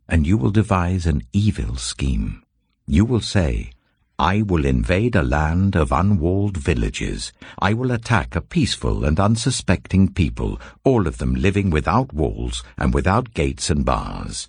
and 0.09 0.27
you 0.27 0.37
will 0.37 0.51
devise 0.51 1.07
an 1.07 1.23
evil 1.33 1.77
scheme. 1.77 2.43
You 2.85 3.05
will 3.05 3.21
say, 3.21 3.71
I 4.19 4.43
will 4.43 4.65
invade 4.65 5.15
a 5.15 5.23
land 5.23 5.77
of 5.77 5.93
unwalled 5.93 6.57
villages. 6.57 7.33
I 7.61 7.75
will 7.75 7.93
attack 7.93 8.35
a 8.35 8.41
peaceful 8.41 9.05
and 9.05 9.21
unsuspecting 9.21 10.13
people, 10.13 10.61
all 10.83 11.07
of 11.07 11.19
them 11.19 11.37
living 11.37 11.71
without 11.71 12.13
walls 12.13 12.65
and 12.77 12.93
without 12.93 13.35
gates 13.35 13.71
and 13.71 13.85
bars. 13.85 14.49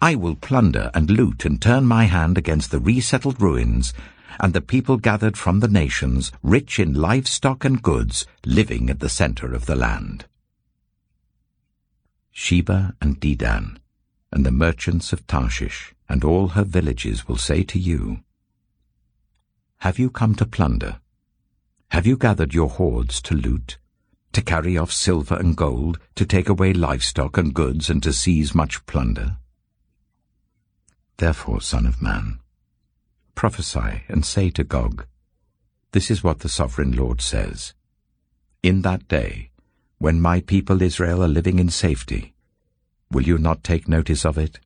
I 0.00 0.14
will 0.14 0.36
plunder 0.36 0.92
and 0.94 1.10
loot 1.10 1.44
and 1.44 1.60
turn 1.60 1.86
my 1.86 2.04
hand 2.04 2.38
against 2.38 2.70
the 2.70 2.78
resettled 2.78 3.42
ruins, 3.42 3.92
and 4.38 4.52
the 4.52 4.60
people 4.60 4.96
gathered 4.96 5.36
from 5.36 5.58
the 5.58 5.66
nations, 5.66 6.30
rich 6.44 6.78
in 6.78 6.94
livestock 6.94 7.64
and 7.64 7.82
goods, 7.82 8.26
living 8.46 8.88
at 8.88 9.00
the 9.00 9.08
center 9.08 9.52
of 9.52 9.66
the 9.66 9.74
land. 9.74 10.26
Sheba 12.32 12.96
and 13.00 13.20
Dedan, 13.20 13.78
and 14.32 14.44
the 14.44 14.50
merchants 14.50 15.12
of 15.12 15.26
Tarshish, 15.26 15.94
and 16.08 16.24
all 16.24 16.48
her 16.48 16.64
villages 16.64 17.28
will 17.28 17.36
say 17.36 17.62
to 17.64 17.78
you, 17.78 18.24
Have 19.78 19.98
you 19.98 20.10
come 20.10 20.34
to 20.36 20.46
plunder? 20.46 21.00
Have 21.90 22.06
you 22.06 22.16
gathered 22.16 22.54
your 22.54 22.70
hordes 22.70 23.20
to 23.22 23.34
loot, 23.34 23.78
to 24.32 24.40
carry 24.40 24.78
off 24.78 24.90
silver 24.90 25.36
and 25.36 25.54
gold, 25.54 25.98
to 26.14 26.24
take 26.24 26.48
away 26.48 26.72
livestock 26.72 27.36
and 27.36 27.52
goods, 27.52 27.90
and 27.90 28.02
to 28.02 28.14
seize 28.14 28.54
much 28.54 28.84
plunder? 28.86 29.36
Therefore, 31.18 31.60
Son 31.60 31.86
of 31.86 32.00
Man, 32.00 32.40
prophesy 33.34 34.04
and 34.08 34.24
say 34.24 34.48
to 34.50 34.64
Gog, 34.64 35.06
This 35.92 36.10
is 36.10 36.24
what 36.24 36.40
the 36.40 36.48
Sovereign 36.48 36.92
Lord 36.92 37.20
says. 37.20 37.74
In 38.62 38.82
that 38.82 39.06
day, 39.06 39.51
when 40.02 40.20
my 40.20 40.40
people 40.40 40.82
Israel 40.82 41.22
are 41.22 41.28
living 41.28 41.60
in 41.60 41.68
safety, 41.68 42.34
will 43.12 43.22
you 43.22 43.38
not 43.38 43.62
take 43.62 43.86
notice 43.86 44.24
of 44.24 44.36
it? 44.36 44.58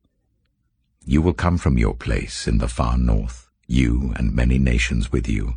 You 1.05 1.21
will 1.21 1.35
come 1.35 1.59
from 1.59 1.77
your 1.77 1.93
place 1.93 2.47
in 2.47 2.57
the 2.57 2.67
far 2.67 2.97
north, 2.97 3.47
you 3.67 4.13
and 4.15 4.33
many 4.33 4.57
nations 4.57 5.11
with 5.11 5.29
you, 5.29 5.53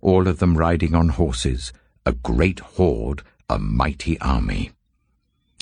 all 0.00 0.26
of 0.26 0.38
them 0.38 0.56
riding 0.56 0.94
on 0.94 1.10
horses, 1.10 1.74
a 2.06 2.12
great 2.12 2.60
horde, 2.60 3.22
a 3.50 3.58
mighty 3.58 4.18
army. 4.20 4.70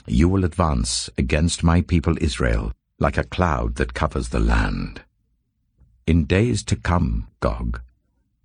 You 0.06 0.28
will 0.28 0.44
advance 0.44 1.10
against 1.18 1.64
my 1.64 1.80
people 1.80 2.14
Israel 2.20 2.72
like 3.00 3.18
a 3.18 3.24
cloud 3.24 3.74
that 3.76 3.94
covers 3.94 4.28
the 4.28 4.38
land. 4.38 5.02
In 6.06 6.22
days 6.24 6.62
to 6.66 6.76
come, 6.76 7.26
Gog, 7.40 7.80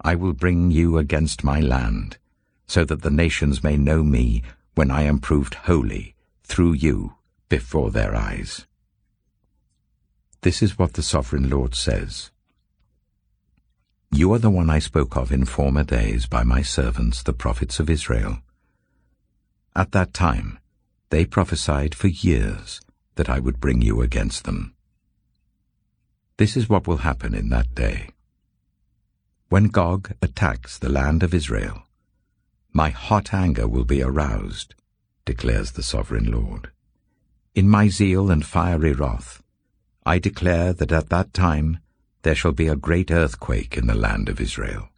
I 0.02 0.16
will 0.16 0.34
bring 0.34 0.72
you 0.72 0.98
against 0.98 1.44
my 1.44 1.60
land, 1.60 2.18
so 2.66 2.84
that 2.86 3.04
the 3.04 3.12
nations 3.12 3.64
may 3.64 3.78
know 3.78 4.02
me 4.02 4.42
when 4.76 4.90
I 4.90 5.04
am 5.04 5.20
proved 5.20 5.56
holy 5.56 6.16
through 6.44 6.74
you 6.74 7.16
before 7.50 7.92
their 7.92 8.16
eyes. 8.16 8.66
This 10.42 10.62
is 10.62 10.80
what 10.80 10.94
the 10.94 11.04
Sovereign 11.04 11.50
Lord 11.50 11.76
says. 11.76 12.32
You 14.12 14.34
are 14.34 14.40
the 14.40 14.50
one 14.50 14.70
I 14.70 14.80
spoke 14.80 15.16
of 15.16 15.32
in 15.32 15.46
former 15.46 15.84
days 15.84 16.26
by 16.26 16.44
my 16.44 16.62
servants, 16.62 17.24
the 17.24 17.34
prophets 17.34 17.80
of 17.80 17.90
Israel. 17.90 18.40
At 19.76 19.92
that 19.92 20.14
time, 20.14 20.60
they 21.10 21.26
prophesied 21.26 21.94
for 21.96 22.08
years 22.08 22.82
that 23.16 23.30
I 23.30 23.40
would 23.40 23.60
bring 23.60 23.82
you 23.82 24.02
against 24.02 24.46
them. 24.46 24.74
This 26.38 26.58
is 26.58 26.68
what 26.68 26.88
will 26.88 26.98
happen 26.98 27.34
in 27.34 27.50
that 27.50 27.76
day. 27.76 28.10
When 29.50 29.66
Gog 29.66 30.14
attacks 30.22 30.78
the 30.78 30.90
land 30.90 31.24
of 31.24 31.34
Israel, 31.34 31.84
my 32.74 32.90
hot 32.90 33.34
anger 33.34 33.68
will 33.68 33.84
be 33.84 34.02
aroused, 34.02 34.76
declares 35.26 35.72
the 35.72 35.84
Sovereign 35.84 36.32
Lord. 36.32 36.72
In 37.54 37.68
my 37.68 37.90
zeal 37.90 38.32
and 38.32 38.46
fiery 38.46 38.94
wrath, 38.94 39.44
I 40.06 40.20
declare 40.20 40.72
that 40.74 40.92
at 40.92 41.10
that 41.10 41.34
time 41.34 41.80
there 42.22 42.36
shall 42.36 42.54
be 42.54 42.68
a 42.68 42.76
great 42.76 43.12
earthquake 43.12 43.78
in 43.78 43.88
the 43.88 43.96
land 43.96 44.30
of 44.30 44.40
Israel. 44.40 44.90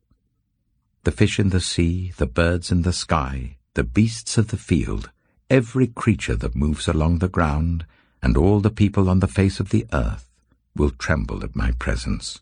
The 1.04 1.12
fish 1.12 1.40
in 1.40 1.50
the 1.50 1.60
sea, 1.60 2.14
the 2.18 2.28
birds 2.28 2.72
in 2.72 2.84
the 2.84 2.94
sky, 2.94 3.58
the 3.74 3.84
beasts 3.84 4.38
of 4.38 4.50
the 4.50 4.58
field, 4.58 5.12
every 5.50 5.88
creature 5.88 6.36
that 6.36 6.56
moves 6.56 6.88
along 6.88 7.20
the 7.20 7.28
ground, 7.28 7.86
and 8.22 8.38
all 8.38 8.60
the 8.60 8.70
people 8.70 9.10
on 9.10 9.20
the 9.20 9.28
face 9.28 9.60
of 9.60 9.70
the 9.70 9.86
earth 9.92 10.30
will 10.76 10.92
tremble 10.92 11.44
at 11.44 11.56
my 11.56 11.72
presence. 11.72 12.42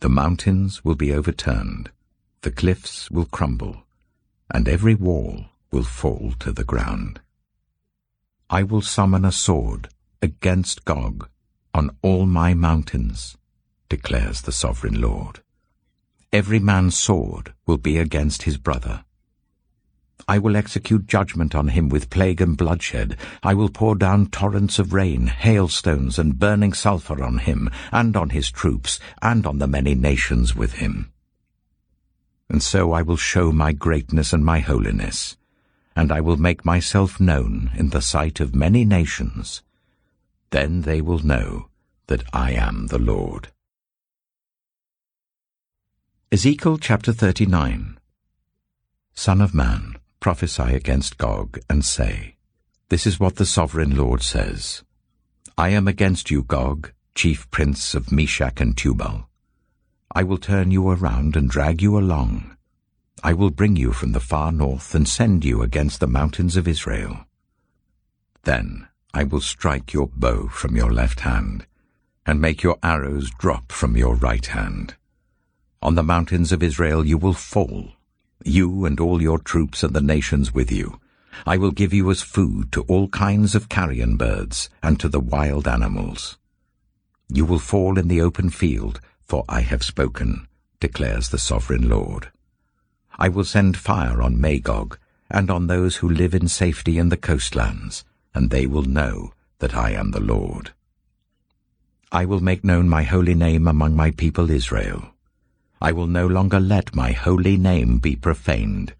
The 0.00 0.08
mountains 0.08 0.84
will 0.84 0.96
be 0.96 1.12
overturned, 1.12 1.90
the 2.42 2.50
cliffs 2.50 3.10
will 3.10 3.26
crumble, 3.26 3.81
and 4.52 4.68
every 4.68 4.94
wall 4.94 5.46
will 5.72 5.82
fall 5.82 6.34
to 6.38 6.52
the 6.52 6.64
ground. 6.64 7.20
I 8.50 8.62
will 8.62 8.82
summon 8.82 9.24
a 9.24 9.32
sword 9.32 9.88
against 10.20 10.84
Gog 10.84 11.28
on 11.74 11.96
all 12.02 12.26
my 12.26 12.52
mountains, 12.52 13.36
declares 13.88 14.42
the 14.42 14.52
sovereign 14.52 15.00
Lord. 15.00 15.40
Every 16.32 16.58
man's 16.58 16.96
sword 16.96 17.54
will 17.66 17.78
be 17.78 17.96
against 17.96 18.42
his 18.42 18.58
brother. 18.58 19.04
I 20.28 20.38
will 20.38 20.56
execute 20.56 21.06
judgment 21.06 21.54
on 21.54 21.68
him 21.68 21.88
with 21.88 22.10
plague 22.10 22.40
and 22.40 22.56
bloodshed. 22.56 23.16
I 23.42 23.54
will 23.54 23.68
pour 23.68 23.96
down 23.96 24.26
torrents 24.26 24.78
of 24.78 24.92
rain, 24.92 25.26
hailstones, 25.26 26.18
and 26.18 26.38
burning 26.38 26.74
sulphur 26.74 27.24
on 27.24 27.38
him, 27.38 27.70
and 27.90 28.16
on 28.16 28.30
his 28.30 28.50
troops, 28.50 29.00
and 29.20 29.46
on 29.46 29.58
the 29.58 29.66
many 29.66 29.94
nations 29.94 30.54
with 30.54 30.74
him. 30.74 31.11
And 32.52 32.62
so 32.62 32.92
I 32.92 33.00
will 33.00 33.16
show 33.16 33.50
my 33.50 33.72
greatness 33.72 34.34
and 34.34 34.44
my 34.44 34.58
holiness, 34.58 35.38
and 35.96 36.12
I 36.12 36.20
will 36.20 36.36
make 36.36 36.66
myself 36.66 37.18
known 37.18 37.70
in 37.74 37.88
the 37.88 38.02
sight 38.02 38.40
of 38.40 38.54
many 38.54 38.84
nations. 38.84 39.62
Then 40.50 40.82
they 40.82 41.00
will 41.00 41.20
know 41.20 41.68
that 42.08 42.22
I 42.30 42.52
am 42.52 42.88
the 42.88 42.98
Lord. 42.98 43.48
Ezekiel 46.30 46.76
chapter 46.76 47.14
39 47.14 47.98
Son 49.14 49.40
of 49.40 49.54
man, 49.54 49.96
prophesy 50.20 50.74
against 50.74 51.16
Gog, 51.16 51.58
and 51.70 51.82
say, 51.82 52.36
This 52.90 53.06
is 53.06 53.18
what 53.18 53.36
the 53.36 53.46
sovereign 53.46 53.96
Lord 53.96 54.22
says. 54.22 54.84
I 55.56 55.70
am 55.70 55.88
against 55.88 56.30
you, 56.30 56.42
Gog, 56.42 56.92
chief 57.14 57.50
prince 57.50 57.94
of 57.94 58.12
Meshech 58.12 58.60
and 58.60 58.76
Tubal. 58.76 59.26
I 60.14 60.22
will 60.24 60.36
turn 60.36 60.70
you 60.70 60.90
around 60.90 61.36
and 61.36 61.48
drag 61.48 61.80
you 61.80 61.98
along. 61.98 62.56
I 63.24 63.32
will 63.32 63.50
bring 63.50 63.76
you 63.76 63.92
from 63.92 64.12
the 64.12 64.20
far 64.20 64.52
north 64.52 64.94
and 64.94 65.08
send 65.08 65.42
you 65.42 65.62
against 65.62 66.00
the 66.00 66.06
mountains 66.06 66.56
of 66.56 66.68
Israel. 66.68 67.24
Then 68.42 68.88
I 69.14 69.24
will 69.24 69.40
strike 69.40 69.94
your 69.94 70.08
bow 70.08 70.48
from 70.48 70.76
your 70.76 70.92
left 70.92 71.20
hand, 71.20 71.66
and 72.26 72.40
make 72.40 72.62
your 72.62 72.78
arrows 72.82 73.30
drop 73.38 73.72
from 73.72 73.96
your 73.96 74.14
right 74.14 74.44
hand. 74.44 74.96
On 75.80 75.94
the 75.94 76.02
mountains 76.02 76.52
of 76.52 76.62
Israel 76.62 77.06
you 77.06 77.16
will 77.16 77.32
fall, 77.32 77.92
you 78.44 78.84
and 78.84 79.00
all 79.00 79.22
your 79.22 79.38
troops 79.38 79.82
and 79.82 79.94
the 79.94 80.00
nations 80.00 80.52
with 80.52 80.70
you. 80.70 81.00
I 81.46 81.56
will 81.56 81.70
give 81.70 81.94
you 81.94 82.10
as 82.10 82.20
food 82.20 82.70
to 82.72 82.82
all 82.82 83.08
kinds 83.08 83.54
of 83.54 83.70
carrion 83.70 84.16
birds 84.16 84.68
and 84.82 85.00
to 85.00 85.08
the 85.08 85.20
wild 85.20 85.66
animals. 85.66 86.36
You 87.28 87.46
will 87.46 87.58
fall 87.58 87.98
in 87.98 88.08
the 88.08 88.20
open 88.20 88.50
field, 88.50 89.00
for 89.32 89.46
I 89.48 89.62
have 89.62 89.82
spoken, 89.82 90.46
declares 90.78 91.30
the 91.30 91.38
sovereign 91.38 91.88
Lord. 91.88 92.30
I 93.18 93.30
will 93.30 93.44
send 93.44 93.78
fire 93.78 94.20
on 94.20 94.38
Magog 94.38 94.98
and 95.30 95.50
on 95.50 95.68
those 95.68 95.96
who 95.96 96.06
live 96.10 96.34
in 96.34 96.48
safety 96.48 96.98
in 96.98 97.08
the 97.08 97.16
coastlands, 97.16 98.04
and 98.34 98.50
they 98.50 98.66
will 98.66 98.82
know 98.82 99.32
that 99.60 99.74
I 99.74 99.92
am 99.92 100.10
the 100.10 100.20
Lord. 100.20 100.72
I 102.20 102.26
will 102.26 102.40
make 102.40 102.62
known 102.62 102.90
my 102.90 103.04
holy 103.04 103.32
name 103.32 103.66
among 103.66 103.96
my 103.96 104.10
people 104.10 104.50
Israel. 104.50 105.14
I 105.80 105.92
will 105.92 106.08
no 106.08 106.26
longer 106.26 106.60
let 106.60 106.94
my 106.94 107.12
holy 107.12 107.56
name 107.56 108.00
be 108.00 108.14
profaned, 108.16 108.94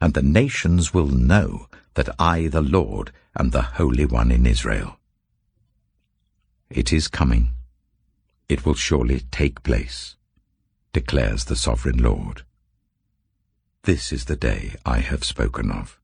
and 0.00 0.14
the 0.14 0.22
nations 0.22 0.94
will 0.94 1.08
know 1.08 1.66
that 1.94 2.08
I, 2.20 2.46
the 2.46 2.62
Lord, 2.62 3.10
am 3.36 3.50
the 3.50 3.62
Holy 3.62 4.06
One 4.06 4.30
in 4.30 4.46
Israel. 4.46 5.00
It 6.70 6.92
is 6.92 7.08
coming. 7.08 7.54
It 8.52 8.66
will 8.66 8.74
surely 8.74 9.20
take 9.30 9.62
place, 9.62 10.14
declares 10.92 11.46
the 11.46 11.56
sovereign 11.56 11.96
Lord. 11.96 12.42
This 13.84 14.12
is 14.12 14.26
the 14.26 14.36
day 14.36 14.74
I 14.84 14.98
have 14.98 15.24
spoken 15.24 15.70
of. 15.70 15.98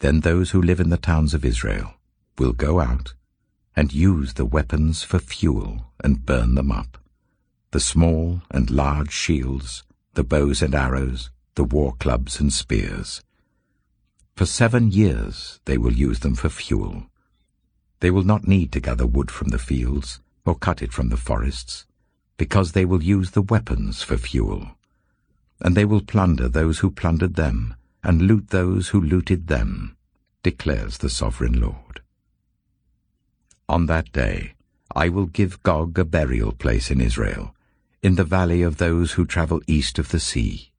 Then 0.00 0.22
those 0.22 0.50
who 0.50 0.60
live 0.60 0.80
in 0.80 0.90
the 0.90 0.96
towns 0.96 1.34
of 1.34 1.44
Israel 1.44 1.94
will 2.36 2.52
go 2.52 2.80
out 2.80 3.14
and 3.76 3.92
use 3.92 4.34
the 4.34 4.44
weapons 4.44 5.04
for 5.04 5.20
fuel 5.20 5.92
and 6.02 6.26
burn 6.26 6.56
them 6.56 6.72
up 6.72 6.98
the 7.70 7.78
small 7.78 8.42
and 8.50 8.68
large 8.68 9.12
shields, 9.12 9.84
the 10.14 10.24
bows 10.24 10.62
and 10.62 10.74
arrows, 10.74 11.30
the 11.54 11.62
war 11.62 11.94
clubs 12.00 12.40
and 12.40 12.52
spears. 12.52 13.22
For 14.34 14.46
seven 14.46 14.90
years 14.90 15.60
they 15.66 15.78
will 15.78 15.92
use 15.92 16.18
them 16.18 16.34
for 16.34 16.48
fuel. 16.48 17.06
They 18.00 18.10
will 18.10 18.24
not 18.24 18.48
need 18.48 18.72
to 18.72 18.80
gather 18.80 19.06
wood 19.06 19.30
from 19.30 19.50
the 19.50 19.60
fields 19.60 20.18
or 20.46 20.54
cut 20.54 20.80
it 20.80 20.92
from 20.92 21.08
the 21.08 21.16
forests, 21.16 21.84
because 22.36 22.72
they 22.72 22.84
will 22.84 23.02
use 23.02 23.32
the 23.32 23.42
weapons 23.42 24.02
for 24.02 24.16
fuel. 24.16 24.68
And 25.60 25.76
they 25.76 25.84
will 25.84 26.00
plunder 26.00 26.48
those 26.48 26.78
who 26.78 26.90
plundered 26.90 27.34
them, 27.34 27.74
and 28.02 28.22
loot 28.22 28.48
those 28.50 28.88
who 28.88 29.00
looted 29.00 29.48
them, 29.48 29.96
declares 30.42 30.98
the 30.98 31.10
sovereign 31.10 31.60
Lord. 31.60 32.00
On 33.68 33.86
that 33.86 34.12
day 34.12 34.54
I 34.94 35.08
will 35.08 35.26
give 35.26 35.62
Gog 35.64 35.98
a 35.98 36.04
burial 36.04 36.52
place 36.52 36.90
in 36.90 37.00
Israel, 37.00 37.54
in 38.02 38.14
the 38.14 38.24
valley 38.24 38.62
of 38.62 38.76
those 38.76 39.12
who 39.12 39.26
travel 39.26 39.60
east 39.66 39.98
of 39.98 40.10
the 40.10 40.20
sea. 40.20 40.70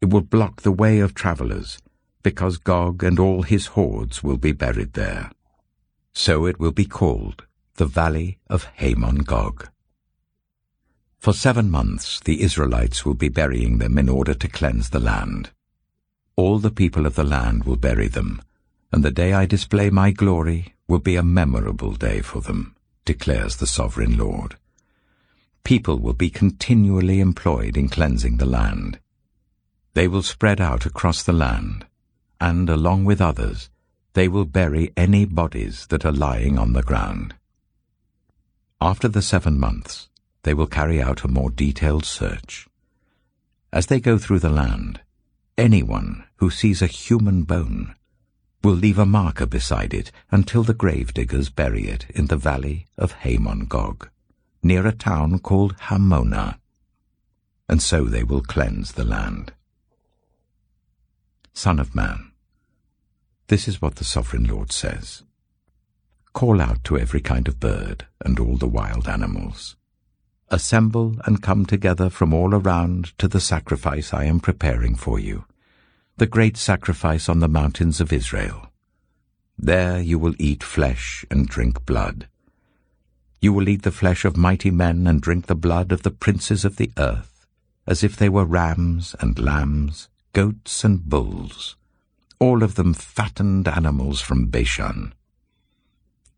It 0.00 0.08
will 0.08 0.22
block 0.22 0.62
the 0.62 0.72
way 0.72 1.00
of 1.00 1.14
travellers, 1.14 1.78
because 2.22 2.56
Gog 2.56 3.04
and 3.04 3.18
all 3.18 3.42
his 3.42 3.66
hordes 3.66 4.22
will 4.22 4.38
be 4.38 4.52
buried 4.52 4.94
there. 4.94 5.30
So 6.14 6.46
it 6.46 6.58
will 6.58 6.72
be 6.72 6.86
called 6.86 7.44
the 7.76 7.86
Valley 7.86 8.38
of 8.48 8.64
Hamon 8.76 9.18
Gog. 9.18 9.68
For 11.18 11.32
seven 11.32 11.70
months 11.70 12.20
the 12.20 12.42
Israelites 12.42 13.04
will 13.04 13.14
be 13.14 13.28
burying 13.28 13.78
them 13.78 13.98
in 13.98 14.08
order 14.08 14.34
to 14.34 14.48
cleanse 14.48 14.90
the 14.90 15.00
land. 15.00 15.50
All 16.36 16.58
the 16.58 16.70
people 16.70 17.06
of 17.06 17.14
the 17.14 17.24
land 17.24 17.64
will 17.64 17.76
bury 17.76 18.08
them, 18.08 18.42
and 18.92 19.04
the 19.04 19.10
day 19.10 19.32
I 19.32 19.46
display 19.46 19.90
my 19.90 20.10
glory 20.10 20.74
will 20.88 20.98
be 20.98 21.16
a 21.16 21.22
memorable 21.22 21.92
day 21.92 22.20
for 22.20 22.40
them, 22.40 22.76
declares 23.04 23.56
the 23.56 23.66
sovereign 23.66 24.16
Lord 24.16 24.56
people 25.66 25.98
will 25.98 26.12
be 26.12 26.30
continually 26.30 27.18
employed 27.18 27.76
in 27.76 27.88
cleansing 27.88 28.36
the 28.36 28.46
land. 28.46 29.00
They 29.94 30.06
will 30.06 30.22
spread 30.22 30.60
out 30.60 30.86
across 30.86 31.24
the 31.24 31.32
land, 31.32 31.86
and 32.40 32.70
along 32.70 33.04
with 33.04 33.20
others, 33.20 33.68
they 34.12 34.28
will 34.28 34.44
bury 34.44 34.92
any 34.96 35.24
bodies 35.24 35.88
that 35.88 36.06
are 36.06 36.12
lying 36.12 36.56
on 36.56 36.72
the 36.72 36.84
ground. 36.84 37.34
After 38.80 39.08
the 39.08 39.22
seven 39.22 39.58
months, 39.58 40.08
they 40.42 40.52
will 40.52 40.66
carry 40.66 41.00
out 41.00 41.24
a 41.24 41.28
more 41.28 41.50
detailed 41.50 42.04
search. 42.04 42.68
As 43.72 43.86
they 43.86 44.00
go 44.00 44.18
through 44.18 44.40
the 44.40 44.50
land, 44.50 45.00
anyone 45.56 46.24
who 46.36 46.50
sees 46.50 46.82
a 46.82 46.86
human 46.86 47.44
bone 47.44 47.94
will 48.62 48.74
leave 48.74 48.98
a 48.98 49.06
marker 49.06 49.46
beside 49.46 49.94
it 49.94 50.10
until 50.30 50.62
the 50.62 50.74
grave 50.74 51.14
diggers 51.14 51.48
bury 51.48 51.88
it 51.88 52.06
in 52.10 52.26
the 52.26 52.36
valley 52.36 52.86
of 52.98 53.12
Hamon 53.12 53.66
Gog 53.66 54.10
near 54.62 54.86
a 54.86 54.92
town 54.92 55.38
called 55.38 55.76
Hamona. 55.88 56.58
and 57.68 57.82
so 57.82 58.04
they 58.04 58.22
will 58.22 58.42
cleanse 58.42 58.92
the 58.92 59.04
land. 59.04 59.52
Son 61.52 61.78
of 61.78 61.94
man, 61.94 62.32
this 63.48 63.66
is 63.66 63.80
what 63.80 63.96
the 63.96 64.04
sovereign 64.04 64.44
Lord 64.44 64.72
says. 64.72 65.22
Call 66.36 66.60
out 66.60 66.84
to 66.84 66.98
every 66.98 67.22
kind 67.22 67.48
of 67.48 67.58
bird 67.58 68.04
and 68.20 68.38
all 68.38 68.58
the 68.58 68.68
wild 68.68 69.08
animals. 69.08 69.74
Assemble 70.50 71.16
and 71.24 71.42
come 71.42 71.64
together 71.64 72.10
from 72.10 72.34
all 72.34 72.54
around 72.54 73.16
to 73.16 73.26
the 73.26 73.40
sacrifice 73.40 74.12
I 74.12 74.24
am 74.24 74.40
preparing 74.40 74.96
for 74.96 75.18
you, 75.18 75.46
the 76.18 76.26
great 76.26 76.58
sacrifice 76.58 77.30
on 77.30 77.40
the 77.40 77.48
mountains 77.48 78.02
of 78.02 78.12
Israel. 78.12 78.70
There 79.56 79.98
you 79.98 80.18
will 80.18 80.34
eat 80.38 80.62
flesh 80.62 81.24
and 81.30 81.48
drink 81.48 81.86
blood. 81.86 82.28
You 83.40 83.54
will 83.54 83.70
eat 83.70 83.80
the 83.80 83.90
flesh 83.90 84.26
of 84.26 84.36
mighty 84.36 84.70
men 84.70 85.06
and 85.06 85.22
drink 85.22 85.46
the 85.46 85.54
blood 85.54 85.90
of 85.90 86.02
the 86.02 86.10
princes 86.10 86.66
of 86.66 86.76
the 86.76 86.92
earth, 86.98 87.46
as 87.86 88.04
if 88.04 88.14
they 88.14 88.28
were 88.28 88.44
rams 88.44 89.16
and 89.20 89.38
lambs, 89.38 90.10
goats 90.34 90.84
and 90.84 91.02
bulls, 91.02 91.76
all 92.38 92.62
of 92.62 92.74
them 92.74 92.92
fattened 92.92 93.66
animals 93.66 94.20
from 94.20 94.48
Bashan. 94.48 95.14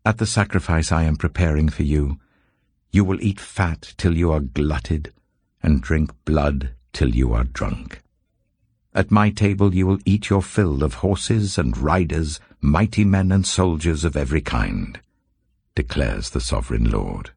At 0.09 0.17
the 0.17 0.25
sacrifice 0.25 0.91
I 0.91 1.03
am 1.03 1.17
preparing 1.17 1.69
for 1.69 1.83
you, 1.83 2.17
you 2.91 3.03
will 3.03 3.21
eat 3.21 3.39
fat 3.39 3.93
till 3.95 4.17
you 4.17 4.31
are 4.31 4.39
glutted, 4.39 5.13
and 5.61 5.83
drink 5.83 6.09
blood 6.25 6.71
till 6.93 7.13
you 7.13 7.31
are 7.31 7.43
drunk. 7.43 8.01
At 8.91 9.11
my 9.11 9.29
table 9.29 9.75
you 9.75 9.85
will 9.85 9.99
eat 10.05 10.31
your 10.31 10.41
fill 10.41 10.81
of 10.83 11.05
horses 11.05 11.59
and 11.59 11.77
riders, 11.77 12.39
mighty 12.59 13.05
men 13.05 13.31
and 13.31 13.45
soldiers 13.45 14.03
of 14.03 14.17
every 14.17 14.41
kind 14.41 14.99
declares 15.75 16.31
the 16.31 16.41
sovereign 16.41 16.89
Lord. 16.89 17.29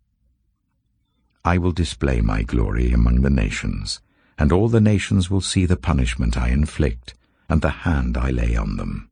I 1.44 1.58
will 1.58 1.72
display 1.72 2.22
my 2.22 2.42
glory 2.42 2.90
among 2.90 3.20
the 3.20 3.28
nations, 3.28 4.00
and 4.38 4.50
all 4.50 4.70
the 4.70 4.80
nations 4.80 5.28
will 5.28 5.42
see 5.42 5.66
the 5.66 5.76
punishment 5.76 6.38
I 6.38 6.48
inflict, 6.48 7.12
and 7.50 7.61
the 7.61 7.85
hand 7.85 8.16
I 8.16 8.30
lay 8.30 8.56
on 8.56 8.78
them. 8.78 9.11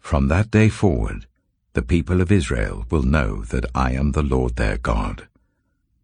From 0.00 0.26
that 0.26 0.50
day 0.50 0.68
forward, 0.68 1.28
the 1.72 1.82
people 1.82 2.20
of 2.20 2.32
Israel 2.32 2.84
will 2.90 3.02
know 3.02 3.44
that 3.44 3.64
I 3.74 3.92
am 3.92 4.12
the 4.12 4.22
Lord 4.22 4.56
their 4.56 4.76
God, 4.76 5.28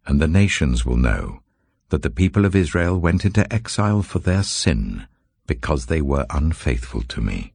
and 0.05 0.21
the 0.21 0.27
nations 0.27 0.85
will 0.85 0.97
know 0.97 1.41
that 1.89 2.01
the 2.01 2.09
people 2.09 2.45
of 2.45 2.55
Israel 2.55 2.97
went 2.97 3.25
into 3.25 3.51
exile 3.53 4.01
for 4.01 4.19
their 4.19 4.43
sin, 4.43 5.07
because 5.45 5.85
they 5.85 6.01
were 6.01 6.25
unfaithful 6.29 7.01
to 7.03 7.21
me. 7.21 7.53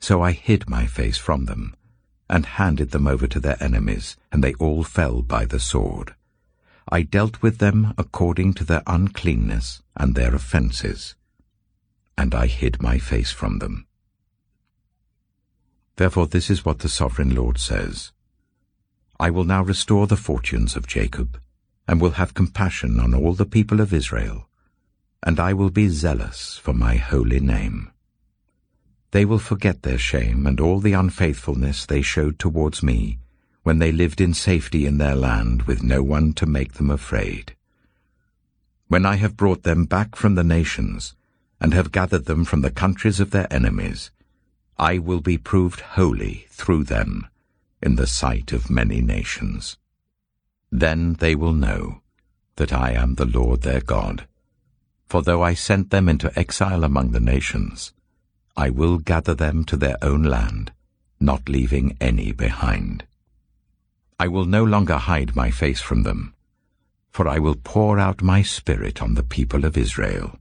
So 0.00 0.22
I 0.22 0.32
hid 0.32 0.68
my 0.68 0.86
face 0.86 1.18
from 1.18 1.44
them, 1.44 1.74
and 2.28 2.46
handed 2.46 2.90
them 2.90 3.06
over 3.06 3.26
to 3.26 3.40
their 3.40 3.62
enemies, 3.62 4.16
and 4.32 4.42
they 4.42 4.54
all 4.54 4.82
fell 4.82 5.22
by 5.22 5.44
the 5.44 5.60
sword. 5.60 6.14
I 6.88 7.02
dealt 7.02 7.42
with 7.42 7.58
them 7.58 7.94
according 7.98 8.54
to 8.54 8.64
their 8.64 8.82
uncleanness 8.86 9.82
and 9.96 10.14
their 10.14 10.34
offences, 10.34 11.14
and 12.16 12.34
I 12.34 12.46
hid 12.46 12.80
my 12.80 12.98
face 12.98 13.32
from 13.32 13.58
them. 13.58 13.86
Therefore 15.96 16.26
this 16.26 16.50
is 16.50 16.64
what 16.64 16.80
the 16.80 16.88
Sovereign 16.88 17.34
Lord 17.34 17.58
says. 17.58 18.12
I 19.18 19.30
will 19.30 19.44
now 19.44 19.62
restore 19.62 20.06
the 20.06 20.16
fortunes 20.16 20.76
of 20.76 20.86
Jacob, 20.86 21.40
and 21.88 22.00
will 22.00 22.12
have 22.12 22.34
compassion 22.34 23.00
on 23.00 23.14
all 23.14 23.32
the 23.32 23.46
people 23.46 23.80
of 23.80 23.94
Israel, 23.94 24.46
and 25.22 25.40
I 25.40 25.54
will 25.54 25.70
be 25.70 25.88
zealous 25.88 26.58
for 26.58 26.74
my 26.74 26.96
holy 26.96 27.40
name. 27.40 27.90
They 29.12 29.24
will 29.24 29.38
forget 29.38 29.82
their 29.82 29.98
shame 29.98 30.46
and 30.46 30.60
all 30.60 30.80
the 30.80 30.92
unfaithfulness 30.92 31.86
they 31.86 32.02
showed 32.02 32.38
towards 32.38 32.82
me, 32.82 33.18
when 33.62 33.78
they 33.78 33.90
lived 33.90 34.20
in 34.20 34.34
safety 34.34 34.84
in 34.84 34.98
their 34.98 35.16
land 35.16 35.62
with 35.62 35.82
no 35.82 36.02
one 36.02 36.34
to 36.34 36.44
make 36.44 36.74
them 36.74 36.90
afraid. 36.90 37.56
When 38.88 39.06
I 39.06 39.16
have 39.16 39.36
brought 39.36 39.62
them 39.62 39.86
back 39.86 40.14
from 40.14 40.34
the 40.34 40.44
nations, 40.44 41.16
and 41.58 41.72
have 41.72 41.90
gathered 41.90 42.26
them 42.26 42.44
from 42.44 42.60
the 42.60 42.70
countries 42.70 43.18
of 43.18 43.30
their 43.30 43.50
enemies, 43.50 44.10
I 44.78 44.98
will 44.98 45.20
be 45.20 45.38
proved 45.38 45.80
holy 45.80 46.46
through 46.50 46.84
them 46.84 47.28
in 47.82 47.96
the 47.96 48.06
sight 48.06 48.52
of 48.52 48.68
many 48.68 49.00
nations. 49.00 49.78
Then 50.70 51.14
they 51.14 51.34
will 51.34 51.54
know 51.54 52.02
that 52.56 52.72
I 52.72 52.90
am 52.92 53.14
the 53.14 53.24
Lord 53.24 53.62
their 53.62 53.80
God. 53.80 54.26
For 55.06 55.22
though 55.22 55.42
I 55.42 55.54
sent 55.54 55.90
them 55.90 56.08
into 56.08 56.36
exile 56.38 56.84
among 56.84 57.12
the 57.12 57.20
nations, 57.20 57.92
I 58.56 58.70
will 58.70 58.98
gather 58.98 59.34
them 59.34 59.64
to 59.64 59.76
their 59.76 59.96
own 60.02 60.24
land, 60.24 60.72
not 61.20 61.48
leaving 61.48 61.96
any 62.00 62.32
behind. 62.32 63.04
I 64.18 64.28
will 64.28 64.46
no 64.46 64.64
longer 64.64 64.96
hide 64.96 65.36
my 65.36 65.50
face 65.50 65.80
from 65.80 66.02
them, 66.02 66.34
for 67.10 67.28
I 67.28 67.38
will 67.38 67.54
pour 67.54 67.98
out 67.98 68.22
my 68.22 68.42
spirit 68.42 69.00
on 69.00 69.14
the 69.14 69.22
people 69.22 69.64
of 69.64 69.76
Israel, 69.76 70.38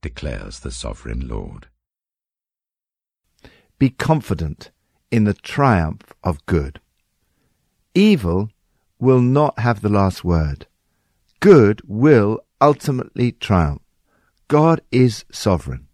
declares 0.00 0.60
the 0.60 0.70
Sovereign 0.70 1.26
Lord. 1.26 1.68
Be 3.82 3.90
confident 3.90 4.70
in 5.10 5.24
the 5.24 5.34
triumph 5.34 6.12
of 6.22 6.46
good. 6.46 6.80
Evil 7.96 8.50
will 9.00 9.20
not 9.20 9.58
have 9.58 9.80
the 9.80 9.88
last 9.88 10.22
word. 10.22 10.68
Good 11.40 11.82
will 11.88 12.38
ultimately 12.60 13.32
triumph. 13.32 13.82
God 14.46 14.82
is 14.92 15.24
sovereign. 15.32 15.88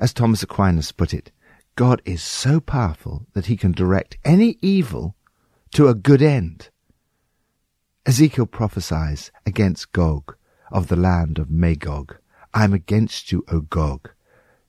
As 0.00 0.12
Thomas 0.12 0.42
Aquinas 0.42 0.90
put 0.90 1.14
it, 1.14 1.30
God 1.76 2.02
is 2.04 2.24
so 2.24 2.58
powerful 2.58 3.28
that 3.34 3.46
he 3.46 3.56
can 3.56 3.70
direct 3.70 4.18
any 4.24 4.58
evil 4.60 5.14
to 5.74 5.86
a 5.86 5.94
good 5.94 6.20
end. 6.20 6.70
Ezekiel 8.04 8.46
prophesies 8.46 9.30
against 9.46 9.92
Gog 9.92 10.34
of 10.72 10.88
the 10.88 10.96
land 10.96 11.38
of 11.38 11.48
Magog. 11.48 12.16
I 12.52 12.64
am 12.64 12.72
against 12.72 13.30
you, 13.30 13.44
O 13.46 13.60
Gog. 13.60 14.10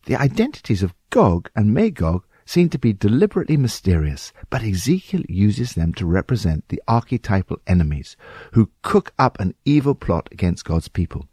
The 0.06 0.18
identities 0.18 0.84
of 0.84 0.94
Gog 1.10 1.50
and 1.56 1.74
Magog 1.74 2.26
seem 2.50 2.68
to 2.68 2.80
be 2.80 2.92
deliberately 2.92 3.56
mysterious, 3.56 4.34
but 4.50 4.64
Ezekiel 4.64 5.22
uses 5.30 5.74
them 5.74 5.94
to 5.94 6.04
represent 6.04 6.68
the 6.70 6.82
archetypal 6.88 7.60
enemies 7.68 8.18
who 8.54 8.72
cook 8.82 9.14
up 9.20 9.40
an 9.40 9.54
evil 9.66 9.94
plot 9.94 10.28
against 10.32 10.66
God's 10.66 10.88
people. 10.88 11.28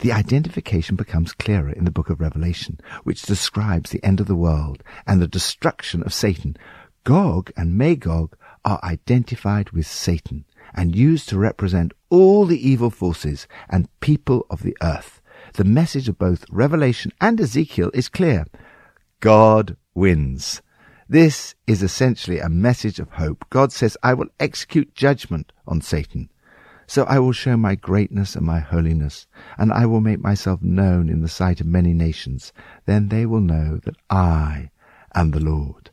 The 0.00 0.12
identification 0.12 0.96
becomes 0.96 1.34
clearer 1.34 1.68
in 1.68 1.84
the 1.84 1.90
book 1.90 2.08
of 2.08 2.22
Revelation, 2.22 2.80
which 3.02 3.20
describes 3.20 3.90
the 3.90 4.02
end 4.02 4.18
of 4.18 4.26
the 4.26 4.34
world 4.34 4.82
and 5.06 5.20
the 5.20 5.28
destruction 5.28 6.02
of 6.04 6.14
Satan. 6.14 6.56
Gog 7.04 7.52
and 7.54 7.76
Magog 7.76 8.34
are 8.64 8.80
identified 8.82 9.72
with 9.72 9.86
Satan 9.86 10.46
and 10.72 10.96
used 10.96 11.28
to 11.28 11.36
represent 11.36 11.92
all 12.08 12.46
the 12.46 12.66
evil 12.66 12.88
forces 12.88 13.46
and 13.68 13.90
people 14.00 14.46
of 14.48 14.62
the 14.62 14.76
earth. 14.80 15.20
The 15.52 15.64
message 15.64 16.08
of 16.08 16.16
both 16.16 16.46
Revelation 16.50 17.12
and 17.20 17.38
Ezekiel 17.38 17.90
is 17.92 18.08
clear. 18.08 18.46
God 19.20 19.76
wins. 19.94 20.62
This 21.08 21.54
is 21.66 21.82
essentially 21.82 22.38
a 22.38 22.48
message 22.48 22.98
of 22.98 23.10
hope. 23.10 23.44
God 23.50 23.72
says, 23.72 23.96
I 24.02 24.14
will 24.14 24.28
execute 24.40 24.94
judgment 24.94 25.52
on 25.66 25.80
Satan. 25.80 26.30
So 26.86 27.04
I 27.04 27.18
will 27.18 27.32
show 27.32 27.56
my 27.56 27.74
greatness 27.74 28.34
and 28.36 28.44
my 28.44 28.60
holiness, 28.60 29.26
and 29.56 29.72
I 29.72 29.86
will 29.86 30.00
make 30.00 30.20
myself 30.20 30.62
known 30.62 31.08
in 31.08 31.22
the 31.22 31.28
sight 31.28 31.60
of 31.60 31.66
many 31.66 31.94
nations. 31.94 32.52
Then 32.86 33.08
they 33.08 33.24
will 33.24 33.40
know 33.40 33.78
that 33.84 33.96
I 34.10 34.70
am 35.14 35.30
the 35.30 35.40
Lord. 35.40 35.90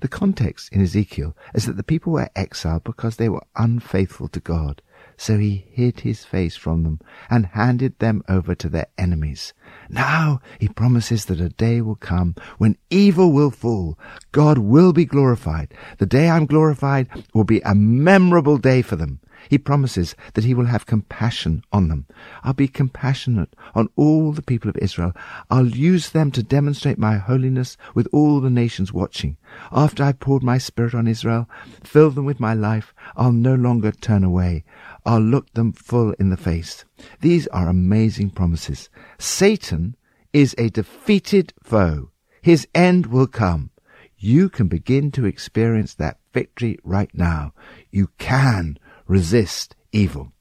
The 0.00 0.08
context 0.08 0.72
in 0.72 0.82
Ezekiel 0.82 1.36
is 1.54 1.66
that 1.66 1.76
the 1.76 1.82
people 1.82 2.12
were 2.12 2.30
exiled 2.34 2.84
because 2.84 3.16
they 3.16 3.28
were 3.28 3.46
unfaithful 3.56 4.28
to 4.28 4.40
God. 4.40 4.82
So 5.22 5.38
he 5.38 5.66
hid 5.70 6.00
his 6.00 6.24
face 6.24 6.56
from 6.56 6.82
them 6.82 6.98
and 7.30 7.46
handed 7.46 8.00
them 8.00 8.24
over 8.28 8.56
to 8.56 8.68
their 8.68 8.88
enemies. 8.98 9.52
Now 9.88 10.40
he 10.58 10.66
promises 10.66 11.26
that 11.26 11.40
a 11.40 11.48
day 11.48 11.80
will 11.80 11.94
come 11.94 12.34
when 12.58 12.76
evil 12.90 13.30
will 13.30 13.52
fall. 13.52 13.96
God 14.32 14.58
will 14.58 14.92
be 14.92 15.04
glorified. 15.04 15.74
The 15.98 16.06
day 16.06 16.28
I'm 16.28 16.46
glorified 16.46 17.06
will 17.32 17.44
be 17.44 17.60
a 17.60 17.72
memorable 17.72 18.58
day 18.58 18.82
for 18.82 18.96
them. 18.96 19.20
He 19.48 19.58
promises 19.58 20.14
that 20.34 20.44
he 20.44 20.54
will 20.54 20.66
have 20.66 20.86
compassion 20.86 21.64
on 21.72 21.88
them. 21.88 22.06
I'll 22.44 22.52
be 22.52 22.68
compassionate 22.68 23.54
on 23.74 23.88
all 23.96 24.32
the 24.32 24.42
people 24.42 24.70
of 24.70 24.76
Israel. 24.76 25.12
I'll 25.50 25.68
use 25.68 26.10
them 26.10 26.30
to 26.32 26.42
demonstrate 26.42 26.98
my 26.98 27.16
holiness 27.18 27.76
with 27.94 28.08
all 28.12 28.40
the 28.40 28.50
nations 28.50 28.92
watching. 28.92 29.36
After 29.70 30.04
I've 30.04 30.20
poured 30.20 30.42
my 30.42 30.58
spirit 30.58 30.94
on 30.94 31.08
Israel, 31.08 31.48
filled 31.82 32.14
them 32.14 32.24
with 32.24 32.40
my 32.40 32.54
life, 32.54 32.94
I'll 33.16 33.32
no 33.32 33.54
longer 33.54 33.90
turn 33.90 34.24
away. 34.24 34.64
I'll 35.04 35.20
look 35.20 35.52
them 35.54 35.72
full 35.72 36.12
in 36.12 36.30
the 36.30 36.36
face. 36.36 36.84
These 37.20 37.46
are 37.48 37.68
amazing 37.68 38.30
promises. 38.30 38.88
Satan 39.18 39.96
is 40.32 40.54
a 40.56 40.70
defeated 40.70 41.52
foe. 41.62 42.10
His 42.40 42.66
end 42.74 43.06
will 43.06 43.26
come. 43.26 43.70
You 44.16 44.48
can 44.48 44.68
begin 44.68 45.10
to 45.12 45.26
experience 45.26 45.94
that 45.94 46.18
victory 46.32 46.78
right 46.84 47.10
now. 47.12 47.52
You 47.90 48.10
can 48.18 48.78
resist 49.06 49.74
evil. 49.90 50.32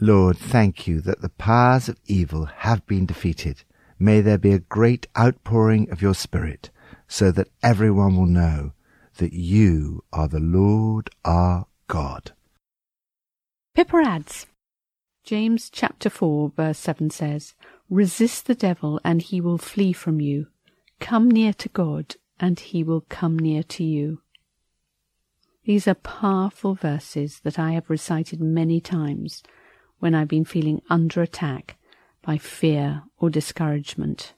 Lord, 0.00 0.36
thank 0.36 0.88
you 0.88 1.00
that 1.02 1.20
the 1.22 1.28
powers 1.28 1.88
of 1.88 2.00
evil 2.06 2.46
have 2.46 2.84
been 2.86 3.06
defeated. 3.06 3.62
May 3.98 4.20
there 4.20 4.38
be 4.38 4.52
a 4.52 4.58
great 4.58 5.06
outpouring 5.16 5.88
of 5.90 6.02
your 6.02 6.14
Spirit, 6.14 6.70
so 7.06 7.30
that 7.30 7.50
everyone 7.62 8.16
will 8.16 8.26
know 8.26 8.72
that 9.18 9.32
you 9.32 10.02
are 10.12 10.26
the 10.26 10.40
Lord 10.40 11.10
our 11.24 11.66
God. 11.86 12.32
Pippa 13.74 13.96
adds, 14.04 14.46
James 15.24 15.70
chapter 15.70 16.10
4 16.10 16.52
verse 16.54 16.78
7 16.78 17.08
says, 17.08 17.54
Resist 17.88 18.46
the 18.46 18.54
devil 18.54 19.00
and 19.02 19.22
he 19.22 19.40
will 19.40 19.56
flee 19.56 19.94
from 19.94 20.20
you. 20.20 20.48
Come 21.00 21.30
near 21.30 21.54
to 21.54 21.70
God 21.70 22.16
and 22.38 22.60
he 22.60 22.84
will 22.84 23.00
come 23.08 23.38
near 23.38 23.62
to 23.62 23.82
you. 23.82 24.20
These 25.64 25.88
are 25.88 25.94
powerful 25.94 26.74
verses 26.74 27.40
that 27.44 27.58
I 27.58 27.72
have 27.72 27.88
recited 27.88 28.40
many 28.40 28.80
times 28.80 29.42
when 30.00 30.14
I've 30.14 30.28
been 30.28 30.44
feeling 30.44 30.82
under 30.90 31.22
attack 31.22 31.78
by 32.20 32.36
fear 32.36 33.04
or 33.18 33.30
discouragement. 33.30 34.34